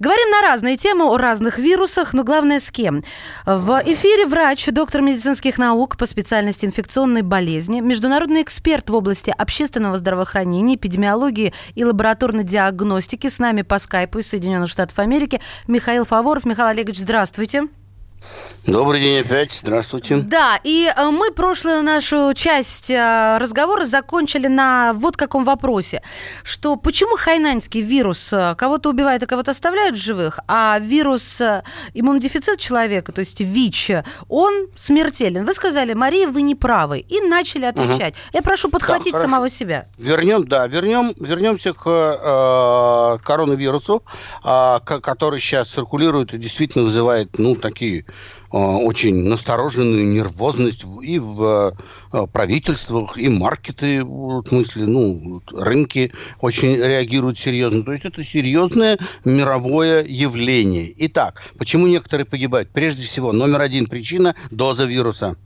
[0.00, 3.04] Говорим на разные темы, о разных вирусах, но главное с кем.
[3.46, 9.96] В эфире врач, доктор медицинских наук по специальности инфекционной болезни, международный эксперт в области общественного
[9.96, 13.28] здравоохранения, эпидемиологии и лабораторной диагностики.
[13.28, 16.44] С нами по скайпу из Соединенных Штатов Америки Михаил Фаворов.
[16.44, 17.43] Михаил Олегович, здравствуйте.
[17.44, 17.83] Здравствуйте.
[18.66, 20.16] Добрый день опять, здравствуйте.
[20.16, 26.02] Да, и э, мы прошлую нашу часть э, разговора закончили на вот каком вопросе,
[26.42, 31.42] что почему хайнаньский вирус э, кого-то убивает, а кого-то оставляют в живых, а вирус
[31.92, 33.90] иммунодефицит человека, то есть ВИЧ,
[34.30, 35.44] он смертелен.
[35.44, 38.14] Вы сказали, Мария, вы не правы, и начали отвечать.
[38.14, 38.20] Угу.
[38.32, 39.88] Я прошу подхватить да, самого себя.
[39.98, 44.02] Вернем, да, вернем, вернемся к э, коронавирусу,
[44.42, 48.06] э, который сейчас циркулирует и действительно вызывает, ну, такие
[48.50, 51.76] очень настороженную нервозность и в
[52.32, 57.82] правительствах, и маркеты, в смысле, ну, рынки очень реагируют серьезно.
[57.82, 60.94] То есть это серьезное мировое явление.
[61.06, 62.70] Итак, почему некоторые погибают?
[62.70, 65.36] Прежде всего, номер один причина– доза вируса.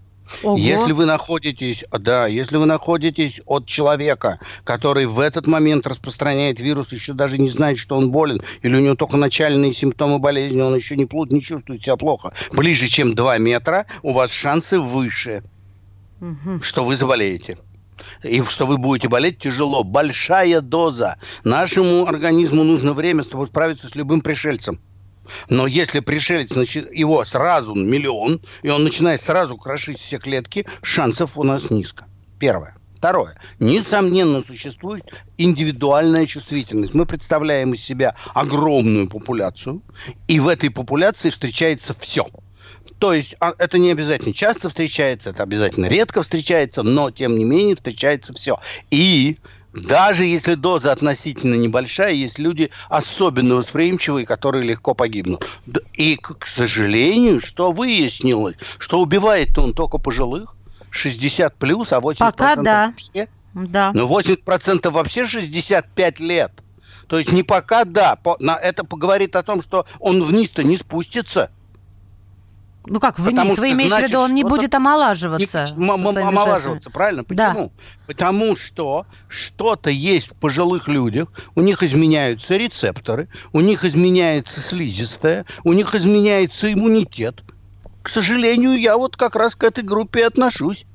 [0.43, 0.57] Ого.
[0.57, 6.93] Если вы находитесь, да, если вы находитесь от человека, который в этот момент распространяет вирус,
[6.93, 10.75] еще даже не знает, что он болен, или у него только начальные симптомы болезни, он
[10.75, 15.43] еще не плут, не чувствует себя плохо, ближе, чем 2 метра, у вас шансы выше,
[16.21, 16.61] угу.
[16.62, 17.59] что вы заболеете
[18.23, 19.83] и что вы будете болеть тяжело.
[19.83, 21.17] Большая доза.
[21.45, 24.81] Нашему организму нужно время, чтобы справиться с любым пришельцем.
[25.49, 31.37] Но если пришелец, значит, его сразу миллион, и он начинает сразу крошить все клетки, шансов
[31.37, 32.07] у нас низко.
[32.38, 32.75] Первое.
[32.99, 33.37] Второе.
[33.61, 35.05] Несомненно, существует
[35.37, 36.95] индивидуальная чувствительность.
[36.95, 39.83] Мы представляем из себя огромную популяцию,
[40.27, 42.27] и в этой популяции встречается все.
[42.99, 47.45] То есть а, это не обязательно часто встречается, это обязательно редко встречается, но тем не
[47.45, 48.59] менее встречается все.
[48.91, 49.38] И
[49.79, 55.47] даже если доза относительно небольшая, есть люди особенно восприимчивые, которые легко погибнут.
[55.95, 60.55] И, к сожалению, что выяснилось, что убивает он только пожилых,
[60.91, 62.87] 60 плюс, а 80% Пока да.
[62.87, 63.29] вообще.
[63.55, 63.93] Да.
[63.95, 66.53] Но 80% вообще 65 лет.
[67.09, 68.19] То есть не пока да,
[68.62, 71.51] это говорит о том, что он вниз-то не спустится.
[72.88, 75.74] Ну как, вниз, Потому вы имеете в виду, он не будет омолаживаться?
[75.77, 77.24] Не, омолаживаться, правильно?
[77.24, 77.64] Почему?
[77.66, 77.70] Да.
[78.07, 85.44] Потому что что-то есть в пожилых людях, у них изменяются рецепторы, у них изменяется слизистая,
[85.64, 87.42] у них изменяется иммунитет.
[88.03, 90.87] К сожалению, я вот как раз к этой группе отношусь.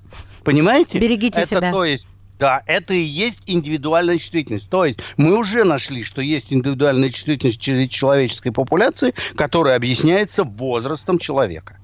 [0.43, 0.99] Понимаете?
[0.99, 1.71] Берегите Это, себя.
[1.71, 2.05] То есть,
[2.39, 4.69] да, это и есть индивидуальная чувствительность.
[4.69, 11.77] То есть мы уже нашли, что есть индивидуальная чувствительность человеческой популяции, которая объясняется возрастом человека.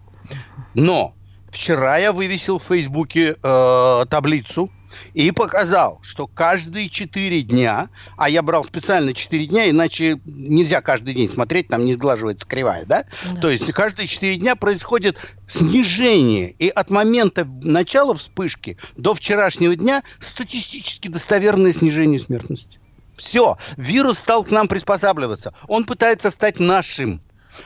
[0.80, 1.14] Но
[1.52, 4.72] вчера я вывесил в Фейсбуке э, таблицу
[5.14, 11.14] и показал, что каждые 4 дня, а я брал специально 4 дня, иначе нельзя каждый
[11.14, 13.04] день смотреть, там не сглаживается кривая, да?
[13.34, 13.42] да.
[13.42, 15.18] То есть каждые 4 дня происходит
[15.54, 16.52] снижение.
[16.60, 22.80] И от момента начала вспышки до вчерашнего дня статистически достоверное снижение смертности.
[23.18, 25.54] Все, вирус стал к нам приспосабливаться.
[25.68, 27.22] Он пытается стать нашим.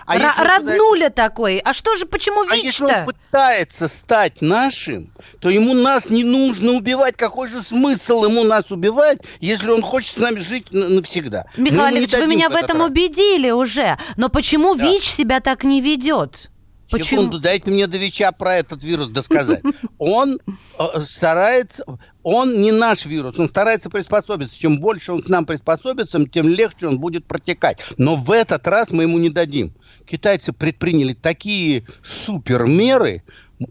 [0.06, 1.10] А Р- роднуля пытается...
[1.10, 1.60] такой.
[1.60, 2.54] А что же, почему ВИЧ-то?
[2.54, 7.16] А если он пытается стать нашим, то ему нас не нужно убивать.
[7.16, 11.46] Какой же смысл ему нас убивать, если он хочет с нами жить навсегда?
[11.58, 12.90] Михаил Алексеевич, вы меня в этом раз.
[12.90, 13.98] убедили уже.
[14.18, 14.84] Но почему да.
[14.84, 16.50] ВИЧ себя так не ведет?
[16.94, 17.22] Почему?
[17.22, 19.64] Секунду, дайте мне до ВИЧа про этот вирус досказать.
[19.98, 20.40] Он
[20.78, 21.84] э, старается,
[22.22, 24.58] он не наш вирус, он старается приспособиться.
[24.58, 27.84] Чем больше он к нам приспособится, тем легче он будет протекать.
[27.98, 29.74] Но в этот раз мы ему не дадим
[30.06, 33.24] китайцы предприняли такие супермеры,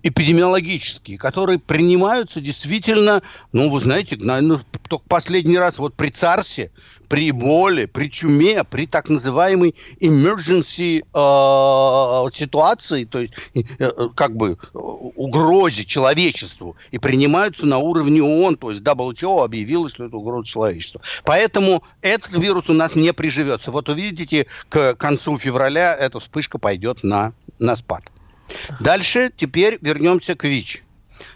[0.03, 6.71] эпидемиологические, которые принимаются действительно, ну, вы знаете, наверное, только последний раз вот при ЦАРСе,
[7.09, 14.35] при Эболе, при чуме, при так называемой emergency э, ситуации, то есть э, э как
[14.35, 20.49] бы угрозе человечеству, и принимаются на уровне ООН, то есть WHO объявила, что это угроза
[20.49, 21.03] человечеству.
[21.25, 23.71] Поэтому этот вирус у нас не приживется.
[23.71, 28.12] Вот увидите, к концу февраля эта вспышка пойдет на, на спад.
[28.81, 30.83] Дальше теперь вернемся к ВИЧ.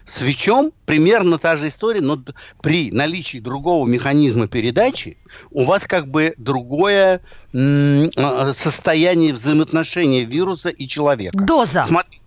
[0.05, 2.21] С ВИЧом примерно та же история, но
[2.61, 5.17] при наличии другого механизма передачи
[5.51, 7.21] у вас как бы другое
[7.53, 11.37] а, состояние взаимоотношения вируса и человека.
[11.37, 11.83] Доза.
[11.85, 12.21] Смотри.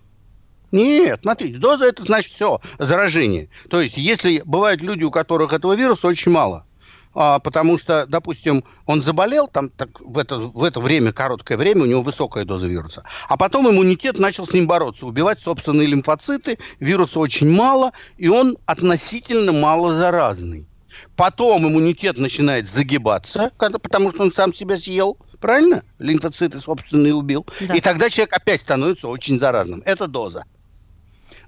[0.71, 3.49] Нет, смотрите, доза это значит все, заражение.
[3.69, 6.65] То есть, если бывают люди, у которых этого вируса очень мало,
[7.13, 11.83] а, потому что, допустим, он заболел, там так, в, это, в это время, короткое время,
[11.83, 16.57] у него высокая доза вируса, а потом иммунитет начал с ним бороться, убивать собственные лимфоциты,
[16.79, 20.67] вируса очень мало, и он относительно мало заразный.
[21.15, 25.83] Потом иммунитет начинает загибаться, когда, потому что он сам себя съел, правильно?
[25.99, 27.45] Лимфоциты собственные убил.
[27.61, 27.73] Да.
[27.73, 29.81] И тогда человек опять становится очень заразным.
[29.85, 30.45] Это доза.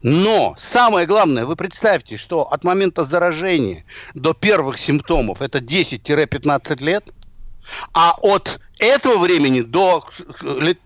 [0.04, 7.14] Но самое главное, вы представьте, что от момента заражения до первых симптомов это 10-15 лет,
[7.94, 10.06] а от этого времени до,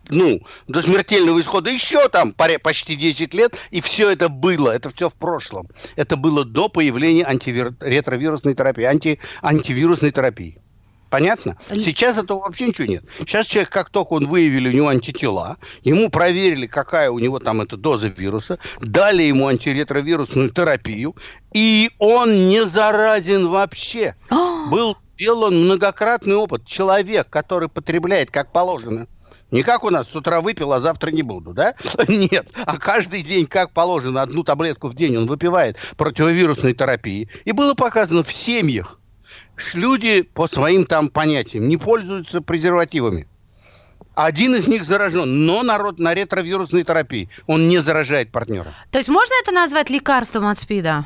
[0.09, 5.09] ну, до смертельного исхода еще там почти 10 лет, и все это было, это все
[5.09, 5.67] в прошлом.
[5.95, 10.61] Это было до появления антиретровирусной терапии, анти, антивирусной терапии.
[11.09, 11.57] Понятно?
[11.69, 13.05] Сейчас этого вообще ничего нет.
[13.19, 17.61] Сейчас человек, как только он выявили у него антитела, ему проверили, какая у него там
[17.61, 21.15] эта доза вируса, дали ему антиретровирусную терапию,
[21.53, 24.15] и он не заразен вообще.
[24.69, 26.65] Был сделан многократный опыт.
[26.65, 29.07] Человек, который потребляет как положено,
[29.49, 31.73] не как у нас с утра выпил, а завтра не буду, да?
[32.07, 32.47] Нет.
[32.65, 37.29] А каждый день, как положено, одну таблетку в день он выпивает противовирусной терапии.
[37.45, 38.96] И было показано в семьях,
[39.73, 43.27] люди по своим там понятиям не пользуются презервативами.
[44.15, 47.29] Один из них заражен, но народ на ретровирусной терапии.
[47.45, 48.73] Он не заражает партнера.
[48.89, 51.05] То есть можно это назвать лекарством от СПИДа?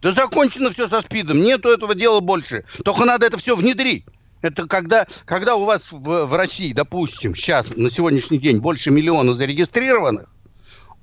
[0.00, 1.40] Да закончено все со СПИДом.
[1.40, 2.64] Нету этого дела больше.
[2.84, 4.04] Только надо это все внедрить.
[4.42, 9.34] Это когда, когда у вас в, в России, допустим, сейчас, на сегодняшний день, больше миллиона
[9.34, 10.28] зарегистрированных,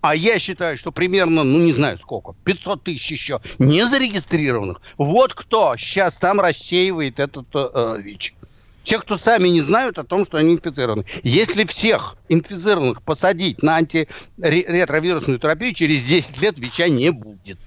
[0.03, 4.81] а я считаю, что примерно, ну не знаю сколько, 500 тысяч еще не зарегистрированных.
[4.97, 8.35] Вот кто сейчас там рассеивает этот э, э ВИЧ.
[8.83, 11.05] Те, кто сами не знают о том, что они инфицированы.
[11.23, 17.59] Если всех инфицированных посадить на антиретровирусную терапию, через 10 лет ВИЧа не будет.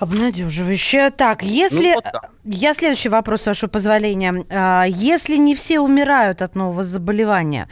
[0.00, 1.10] Обнадеживающе.
[1.10, 1.90] Так, если...
[1.90, 2.20] Ну, вот да.
[2.44, 4.44] Я следующий вопрос, с вашего позволения.
[4.50, 7.68] А, если не все умирают от нового заболевания,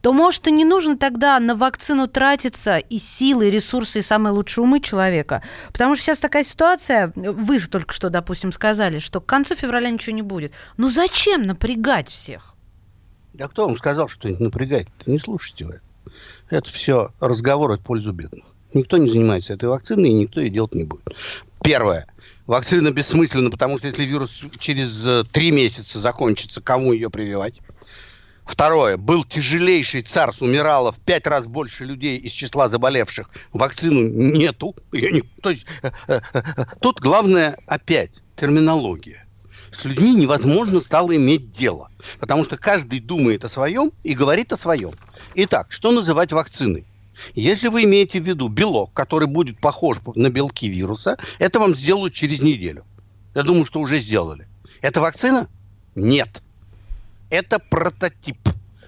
[0.00, 4.32] то, может, и не нужно тогда на вакцину тратиться и силы, и ресурсы, и самые
[4.32, 5.42] лучшие умы человека?
[5.72, 10.14] Потому что сейчас такая ситуация, вы только что, допустим, сказали, что к концу февраля ничего
[10.14, 10.52] не будет.
[10.76, 12.54] Ну зачем напрягать всех?
[13.34, 14.86] Да кто вам сказал, что напрягать?
[15.06, 15.80] Не слушайте вы.
[16.48, 18.44] Это все разговоры в пользу бедных.
[18.76, 21.08] Никто не занимается этой вакциной, и никто ее делать не будет.
[21.62, 22.06] Первое.
[22.46, 27.54] Вакцина бессмысленна, потому что если вирус через э, три месяца закончится, кому ее прививать?
[28.44, 28.98] Второе.
[28.98, 33.30] Был тяжелейший царс, умирало в пять раз больше людей из числа заболевших.
[33.52, 34.76] Вакцину нету.
[34.92, 35.22] Не...
[35.42, 36.20] То есть э, э,
[36.80, 39.26] тут главное опять терминология.
[39.72, 44.56] С людьми невозможно стало иметь дело, потому что каждый думает о своем и говорит о
[44.58, 44.92] своем.
[45.34, 46.86] Итак, что называть вакциной?
[47.34, 52.14] Если вы имеете в виду белок, который будет похож на белки вируса, это вам сделают
[52.14, 52.84] через неделю.
[53.34, 54.48] Я думаю, что уже сделали.
[54.80, 55.48] Это вакцина?
[55.94, 56.42] Нет.
[57.30, 58.38] Это прототип.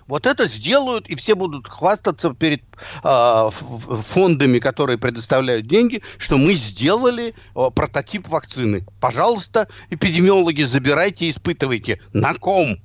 [0.09, 2.63] Вот это сделают, и все будут хвастаться перед
[3.05, 8.87] э, фондами, которые предоставляют деньги, что мы сделали э, прототип вакцины.
[9.01, 12.01] Пожалуйста, эпидемиологи, забирайте, испытывайте.
[12.15, 12.79] На ком?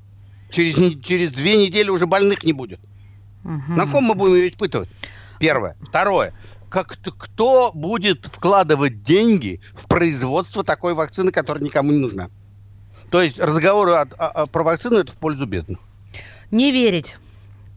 [0.52, 2.82] Через, через две недели уже больных не будет.
[3.46, 3.72] Угу.
[3.74, 4.90] На ком мы будем ее испытывать?
[5.44, 5.76] Первое.
[5.82, 6.32] Второе.
[6.70, 12.30] Как, кто будет вкладывать деньги в производство такой вакцины, которая никому не нужна?
[13.12, 15.80] То есть разговоры о, о, про вакцину это в пользу бедных.
[16.50, 17.18] Не верить.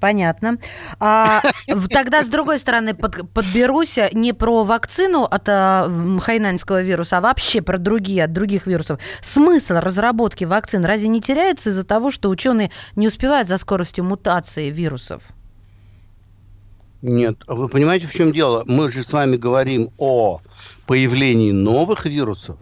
[0.00, 0.58] Понятно.
[1.00, 1.42] А,
[1.90, 5.90] тогда, с другой стороны, под, подберусь не про вакцину от а,
[6.22, 9.00] хайнанского вируса, а вообще про другие, от других вирусов.
[9.20, 14.70] Смысл разработки вакцин разве не теряется из-за того, что ученые не успевают за скоростью мутации
[14.70, 15.24] вирусов?
[17.06, 18.64] Нет, вы понимаете, в чем дело?
[18.66, 20.40] Мы же с вами говорим о
[20.88, 22.56] появлении новых вирусов,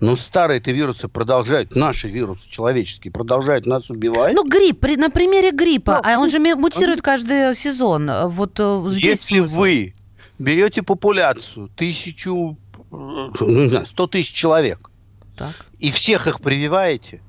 [0.00, 4.34] но старые-то вирусы продолжают, наши вирусы человеческие, продолжают нас убивать.
[4.34, 8.10] Ну, грипп, при, на примере гриппа, да, а он же мутирует каждый сезон.
[8.30, 9.58] Вот э, здесь Если смысл.
[9.60, 9.94] вы
[10.40, 14.90] берете популяцию, тысячу, э, ну, не знаю, сто тысяч человек,
[15.36, 15.54] Так.
[15.78, 17.22] и всех их прививаете,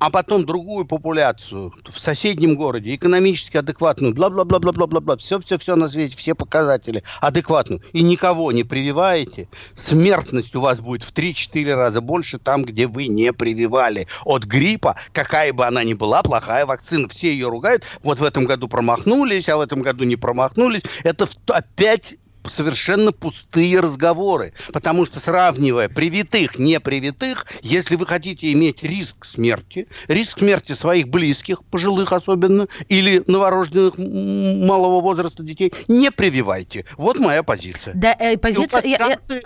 [0.00, 7.04] а потом другую популяцию в соседнем городе, экономически адекватную, бла-бла-бла-бла-бла-бла, все-все-все на свете, все показатели
[7.20, 12.86] адекватную, и никого не прививаете, смертность у вас будет в 3-4 раза больше там, где
[12.86, 14.08] вы не прививали.
[14.24, 17.08] От гриппа, какая бы она ни была, плохая вакцина.
[17.08, 20.82] Все ее ругают, вот в этом году промахнулись, а в этом году не промахнулись.
[21.04, 22.16] Это опять
[22.48, 24.52] совершенно пустые разговоры.
[24.72, 31.08] Потому что сравнивая привитых, не привитых, если вы хотите иметь риск смерти, риск смерти своих
[31.08, 36.84] близких, пожилых особенно, или новорожденных малого возраста детей, не прививайте.
[36.96, 37.94] Вот моя позиция.
[37.94, 38.68] Да, э, И у позиция...
[38.70, 39.42] вас я- я- шансы-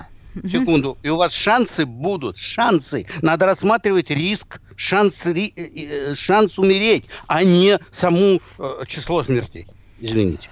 [0.51, 0.99] Секунду.
[1.05, 3.07] И у вас шансы будут, шансы.
[3.23, 9.69] Надо рассматривать риск, шанс, э, э, шанс умереть, а не саму э, число смертей.
[10.01, 10.49] Извините.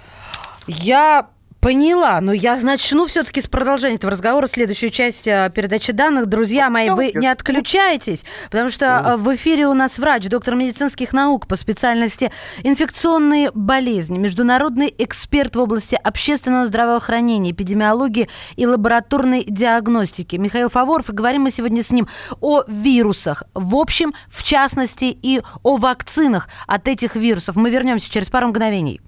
[0.67, 1.27] Я
[1.63, 6.25] поняла, но я начну все-таки с продолжения этого разговора, следующую часть э, передачи данных.
[6.25, 11.13] Друзья мои, вы не отключайтесь, потому что э, в эфире у нас врач, доктор медицинских
[11.13, 12.33] наук по специальности
[12.63, 21.09] инфекционные болезни, международный эксперт в области общественного здравоохранения, эпидемиологии и лабораторной диагностики Михаил Фаворов.
[21.09, 22.09] И говорим мы сегодня с ним
[22.41, 27.55] о вирусах, в общем, в частности, и о вакцинах от этих вирусов.
[27.55, 28.99] Мы вернемся через пару мгновений.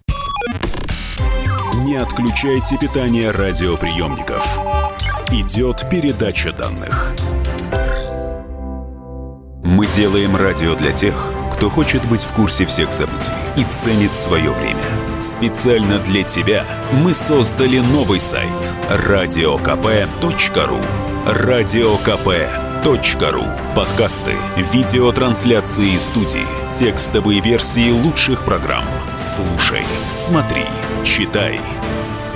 [1.84, 4.44] Не отключайте питание радиоприемников.
[5.30, 7.14] Идет передача данных.
[9.62, 11.14] Мы делаем радио для тех,
[11.54, 14.84] кто хочет быть в курсе всех событий и ценит свое время.
[15.20, 20.80] Специально для тебя мы создали новый сайт радиокп.ру
[22.86, 24.34] радиокп.ру Подкасты,
[24.72, 28.86] видеотрансляции студии, текстовые версии лучших программ.
[29.18, 30.66] Слушай, смотри,
[31.04, 31.60] читай.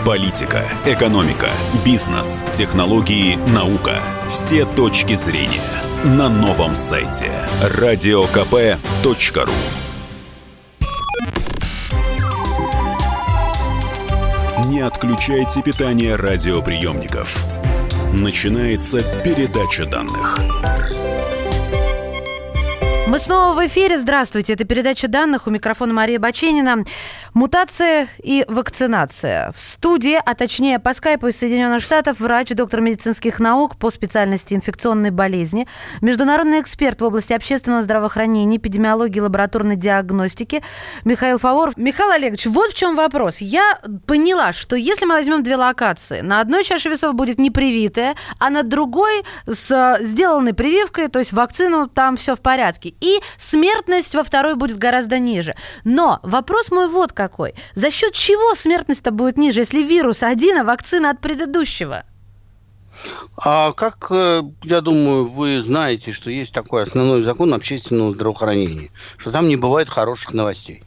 [0.04, 1.50] Политика, экономика,
[1.86, 4.02] бизнес, технологии, наука.
[4.28, 5.62] Все точки зрения
[6.04, 7.32] на новом сайте
[7.62, 9.54] радиокп.ру
[14.68, 17.38] Не отключайте питание радиоприемников.
[18.14, 20.38] Начинается передача данных.
[23.08, 23.98] Мы снова в эфире.
[23.98, 24.54] Здравствуйте.
[24.54, 25.48] Это передача данных.
[25.48, 26.86] У микрофона Мария Баченина.
[27.34, 29.52] Мутация и вакцинация.
[29.52, 34.56] В студии, а точнее по скайпу из Соединенных Штатов, врач, доктор медицинских наук по специальности
[34.56, 35.68] инфекционной болезни,
[36.02, 40.64] международный эксперт в области общественного здравоохранения, эпидемиологии, лабораторной диагностики
[41.06, 41.78] Михаил Фаворов.
[41.78, 43.38] Михаил Олегович, вот в чем вопрос.
[43.38, 48.50] Я поняла, что если мы возьмем две локации, на одной чаше весов будет непривитая, а
[48.50, 52.96] на другой с сделанной прививкой, то есть вакцину, там все в порядке.
[53.02, 55.56] И смертность во второй будет гораздо ниже.
[55.84, 57.54] Но вопрос мой вот какой.
[57.76, 62.06] За счет чего смертность-то будет ниже, если вирус один, а вакцина от предыдущего?
[63.36, 69.34] А как, э, я думаю, вы знаете, что есть такой основной закон общественного здравоохранения, что
[69.34, 70.82] там не бывает хороших новостей.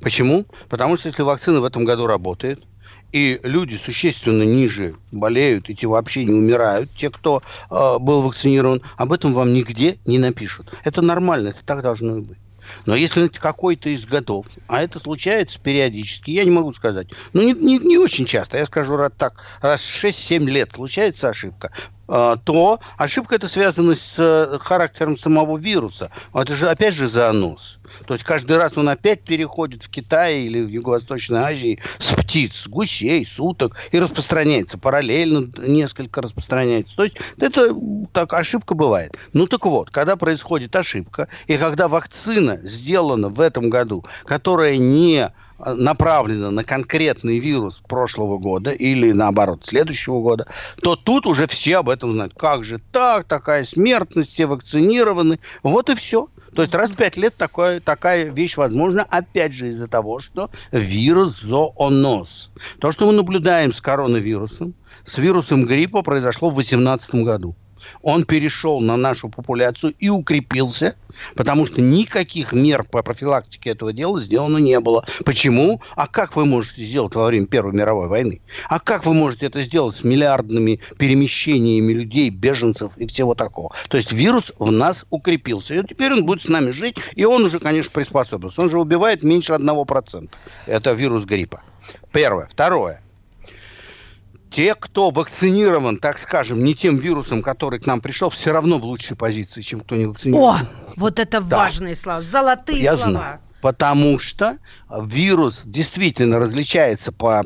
[0.00, 0.46] Почему?
[0.68, 2.62] Потому что если вакцина в этом году работает,
[3.10, 8.80] и люди существенно ниже болеют, и те вообще не умирают, те, кто э, был вакцинирован,
[8.96, 10.72] об этом вам нигде не напишут.
[10.84, 12.38] Это нормально, это так должно и быть.
[12.86, 17.52] Но если какой-то из годов, а это случается периодически, я не могу сказать, ну не,
[17.52, 21.72] не, не очень часто, я скажу раз так, раз в 6-7 лет случается ошибка,
[22.06, 26.10] то ошибка это связана с э, характером самого вируса.
[26.34, 27.78] Это же опять же зооноз.
[28.06, 32.62] То есть каждый раз он опять переходит в Китае или в Юго-Восточной Азии с птиц,
[32.62, 34.78] с гусей, с уток и распространяется.
[34.78, 36.96] Параллельно несколько распространяется.
[36.96, 37.74] То есть это
[38.12, 39.16] так ошибка бывает.
[39.32, 45.32] Ну так вот, когда происходит ошибка, и когда вакцина сделана в этом году, которая не
[45.64, 50.46] направлена на конкретный вирус прошлого года или наоборот следующего года,
[50.82, 52.34] то тут уже все об этом знают.
[52.36, 55.38] Как же так, такая смертность, все вакцинированы.
[55.62, 56.28] Вот и все.
[56.54, 60.50] То есть раз в пять лет такое, такая вещь возможна, опять же из-за того, что
[60.72, 62.50] вирус зооноз.
[62.78, 67.56] То, что мы наблюдаем с коронавирусом, с вирусом гриппа произошло в 2018 году
[68.02, 70.96] он перешел на нашу популяцию и укрепился,
[71.34, 75.04] потому что никаких мер по профилактике этого дела сделано не было.
[75.24, 75.80] Почему?
[75.96, 78.40] А как вы можете сделать во время Первой мировой войны?
[78.68, 83.74] А как вы можете это сделать с миллиардными перемещениями людей, беженцев и всего такого?
[83.88, 85.74] То есть вирус в нас укрепился.
[85.74, 88.62] И теперь он будет с нами жить, и он уже, конечно, приспособился.
[88.62, 90.30] Он же убивает меньше 1%.
[90.66, 91.62] Это вирус гриппа.
[92.12, 92.48] Первое.
[92.50, 93.03] Второе
[94.54, 98.84] те, кто вакцинирован, так скажем, не тем вирусом, который к нам пришел, все равно в
[98.84, 100.60] лучшей позиции, чем кто не вакцинирован.
[100.60, 101.56] О, вот это да.
[101.56, 103.10] важные слова, золотые Я слова.
[103.10, 104.58] Знаю, потому что
[105.02, 107.44] вирус действительно различается по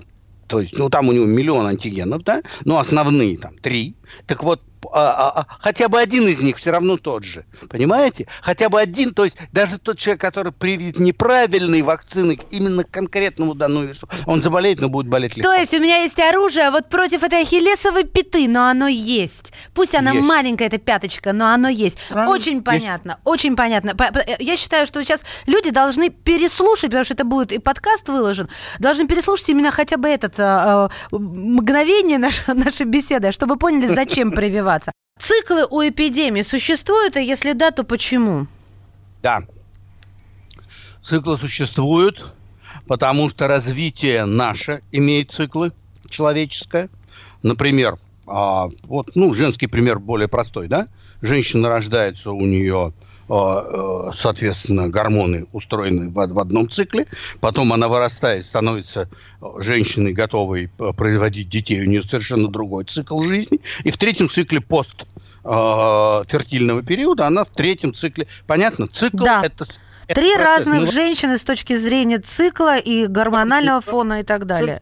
[0.49, 3.95] то есть, ну, там у него миллион антигенов, да, ну, основные там три.
[4.27, 7.45] Так вот, а, а, а, хотя бы один из них все равно тот же.
[7.69, 8.27] Понимаете?
[8.43, 13.55] Хотя бы один, то есть даже тот человек, который привит неправильные вакцины именно к конкретному
[13.55, 15.51] данному вирусу, он заболеет, но будет болеть легко.
[15.51, 19.53] То есть у меня есть оружие вот против этой ахиллесовой пяты, но оно есть.
[19.75, 20.27] Пусть она Есть.
[20.27, 21.99] маленькая, эта пяточка, но оно есть.
[22.09, 22.35] Правильно.
[22.35, 22.65] Очень Есть.
[22.65, 23.95] понятно, очень понятно.
[23.95, 28.09] По- по- Я считаю, что сейчас люди должны переслушать, потому что это будет и подкаст
[28.09, 28.49] выложен,
[28.79, 34.31] должны переслушать именно хотя бы этот а, мгновение нашей, нашей беседы, чтобы поняли, зачем
[34.69, 34.93] прививаться.
[35.19, 38.47] Циклы у эпидемии существуют, и если да, то почему?
[39.23, 39.43] Да.
[41.03, 42.33] Циклы существуют,
[42.87, 45.73] потому что развитие наше имеет циклы
[46.09, 46.89] человеческое.
[47.43, 50.87] Например, а, вот, ну, женский пример более простой, да?
[51.21, 52.93] Женщина рождается, у нее, а,
[53.29, 57.07] соответственно, гормоны устроены в, в одном цикле,
[57.41, 59.09] потом она вырастает, становится
[59.41, 64.31] э, женщиной, готовой э, производить детей, у нее совершенно другой цикл жизни, и в третьем
[64.31, 65.07] цикле пост
[65.45, 65.49] э,
[66.27, 68.27] фертильного периода, она в третьем цикле.
[68.47, 68.87] Понятно?
[68.87, 69.43] Цикл Да.
[69.45, 69.67] это...
[70.09, 70.47] Три процесс.
[70.47, 74.81] разных Мы- женщины с точки зрения цикла и гормонального фона и так далее.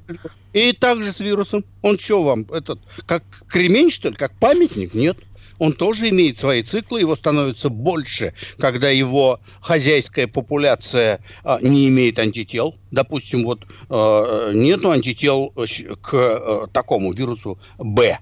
[0.53, 1.65] И также с вирусом.
[1.83, 4.95] Он что вам, этот, как кремень, что ли, как памятник?
[4.95, 5.19] Нет.
[5.59, 12.19] Он тоже имеет свои циклы, его становится больше, когда его хозяйская популяция а, не имеет
[12.19, 12.77] антител.
[12.91, 15.65] Допустим, вот э, нету антител э,
[16.01, 18.19] к э, такому вирусу Б.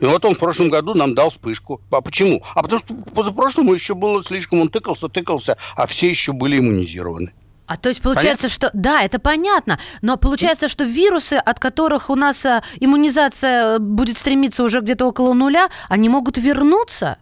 [0.00, 1.80] И вот он в прошлом году нам дал вспышку.
[1.90, 2.42] А почему?
[2.54, 7.32] А потому что позапрошлому еще было слишком, он тыкался, тыкался, а все еще были иммунизированы.
[7.66, 12.14] А то есть получается, что да, это понятно, но получается, что вирусы, от которых у
[12.14, 17.18] нас а, иммунизация будет стремиться уже где-то около нуля, они могут вернуться?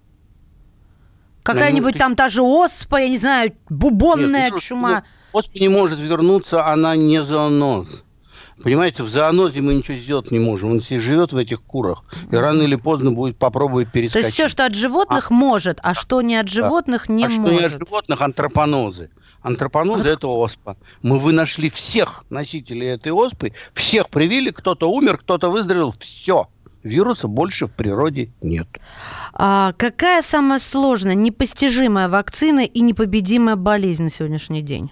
[1.43, 5.03] Какая-нибудь ты- там та же оспа, я не знаю, бубонная Нет, вирус- чума.
[5.33, 8.03] Оспа не может вернуться, она не зооноз.
[8.63, 10.71] Понимаете, в зоонозе мы ничего сделать не можем.
[10.71, 14.27] Он себе живет в этих курах, и рано или поздно будет попробовать То перескочить.
[14.27, 17.59] есть все, что от животных, может, а что не от животных, не а что может.
[17.59, 19.11] не от животных, антропонозы.
[19.45, 20.77] Антропонозы– это оспа.
[21.03, 26.49] Мы вы нашли всех носителей этой оспы, всех привили, кто-то умер, кто-то выздоровел, все.
[26.83, 28.67] Вируса больше в природе нет.
[29.35, 34.91] А какая самая сложная, непостижимая вакцина и непобедимая болезнь на сегодняшний день?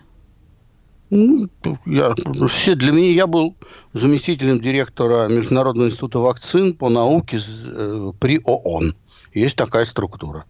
[1.09, 1.49] Ну,
[1.87, 2.15] я,
[2.49, 3.57] все, для меня я был
[3.95, 8.95] заместителем директора Международного института вакцин по науке э, при ООН.
[9.35, 10.45] Есть такая структура.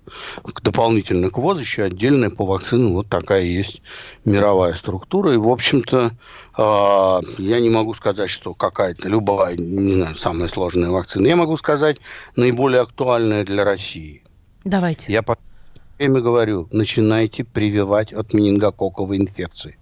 [0.62, 3.82] Дополнительно к ВОЗ еще отдельная по вакцинам вот такая есть
[4.24, 5.34] мировая структура.
[5.34, 6.10] И, в общем-то,
[6.56, 11.26] а, я не могу сказать, что какая-то любая, не знаю, самая сложная вакцина.
[11.26, 11.98] Я могу сказать,
[12.36, 14.22] наиболее актуальная для России.
[14.64, 15.12] Давайте.
[15.12, 15.22] Я
[16.02, 19.78] время говорю, начинайте прививать от менингококковой инфекции.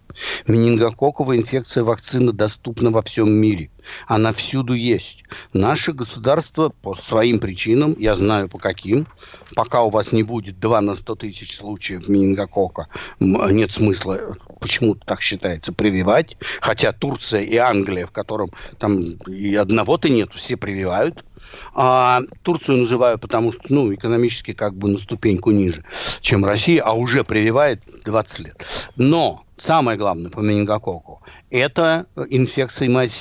[0.47, 3.71] Менингококковая инфекция вакцина доступна во всем мире.
[4.07, 5.23] Она всюду есть.
[5.55, 9.07] Наше государство по своим причинам, я знаю по каким,
[9.55, 15.23] пока у вас не будет 2 на 100 тысяч случаев менингокока, нет смысла, почему-то так
[15.23, 16.37] считается, прививать.
[16.61, 21.25] Хотя Турция и Англия, в котором там и одного-то нет, все прививают.
[21.75, 25.85] А Турцию называю, потому что, ну, экономически как бы на ступеньку ниже,
[26.21, 28.67] чем Россия, а уже прививает 20 лет.
[28.97, 33.13] Но самое главное по менингококку– это инфекция имеет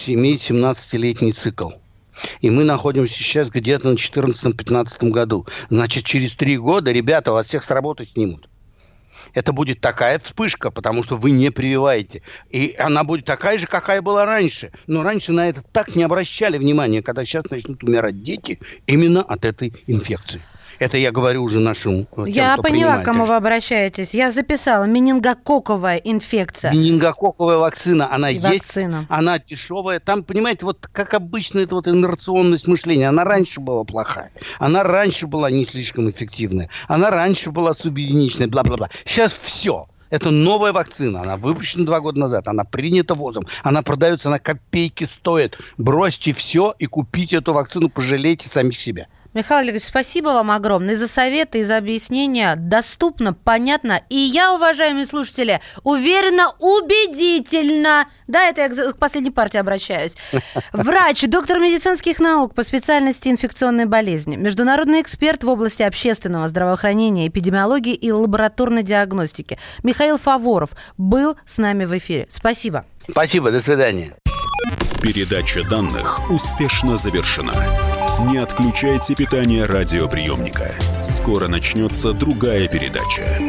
[0.42, 1.70] 17-летний цикл.
[2.42, 5.48] И мы находимся сейчас где-то на 14-15 году.
[5.70, 8.49] Значит, через три года ребята вас всех с работы снимут.
[9.34, 12.22] Это будет такая вспышка, потому что вы не прививаете.
[12.50, 14.72] И она будет такая же, какая была раньше.
[14.88, 19.46] Но раньше на это так не обращали внимания, когда сейчас начнут умирать дети именно от
[19.46, 20.42] этой инфекции.
[20.80, 24.14] Это я говорю уже нашим э, тем, Я поняла, к кому вы обращаетесь.
[24.14, 24.86] Я записала.
[24.86, 26.72] Менингококковая инфекция.
[26.72, 29.06] Менингококковая вакцина, она И есть, вакцина.
[29.10, 30.00] она дешевая.
[30.00, 33.10] Там, понимаете, вот как обычно, это вот инерционность мышления.
[33.10, 34.32] Она раньше была плохая.
[34.58, 36.70] Она раньше была не слишком эффективная.
[36.88, 38.90] Она раньше была субъединичная, бла-бла-бла.
[39.06, 39.88] Сейчас все.
[40.10, 41.22] Это новая вакцина.
[41.22, 42.48] Она выпущена два года назад.
[42.48, 43.46] Она принята ВОЗом.
[43.64, 45.58] Она продается, она копейки стоит.
[45.78, 47.90] Бросьте все и купите эту вакцину.
[47.90, 49.08] Пожалейте самих себя.
[49.34, 52.56] Михаил Олегович, спасибо вам огромное и за советы, и за объяснения.
[52.58, 54.02] Доступно, понятно.
[54.10, 58.08] И я, уважаемые слушатели, уверена, убедительно.
[58.28, 60.16] Да, это я к за- к последней партии обращаюсь.
[60.74, 67.94] Врач, доктор медицинских наук по специальности инфекционной болезни, международный эксперт в области общественного здравоохранения, эпидемиологии
[67.94, 72.28] и лабораторной диагностики Михаил Фаворов был с нами в эфире.
[72.32, 72.86] Спасибо.
[73.10, 74.14] Спасибо, до свидания.
[75.02, 77.54] Передача данных успешно завершена.
[78.26, 80.76] Не отключайте питание радиоприемника.
[81.02, 83.40] Скоро начнется другая передача.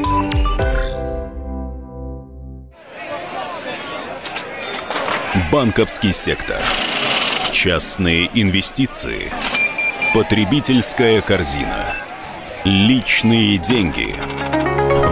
[5.51, 6.63] Банковский сектор.
[7.51, 9.33] Частные инвестиции.
[10.15, 11.93] Потребительская корзина.
[12.65, 14.15] Личные деньги.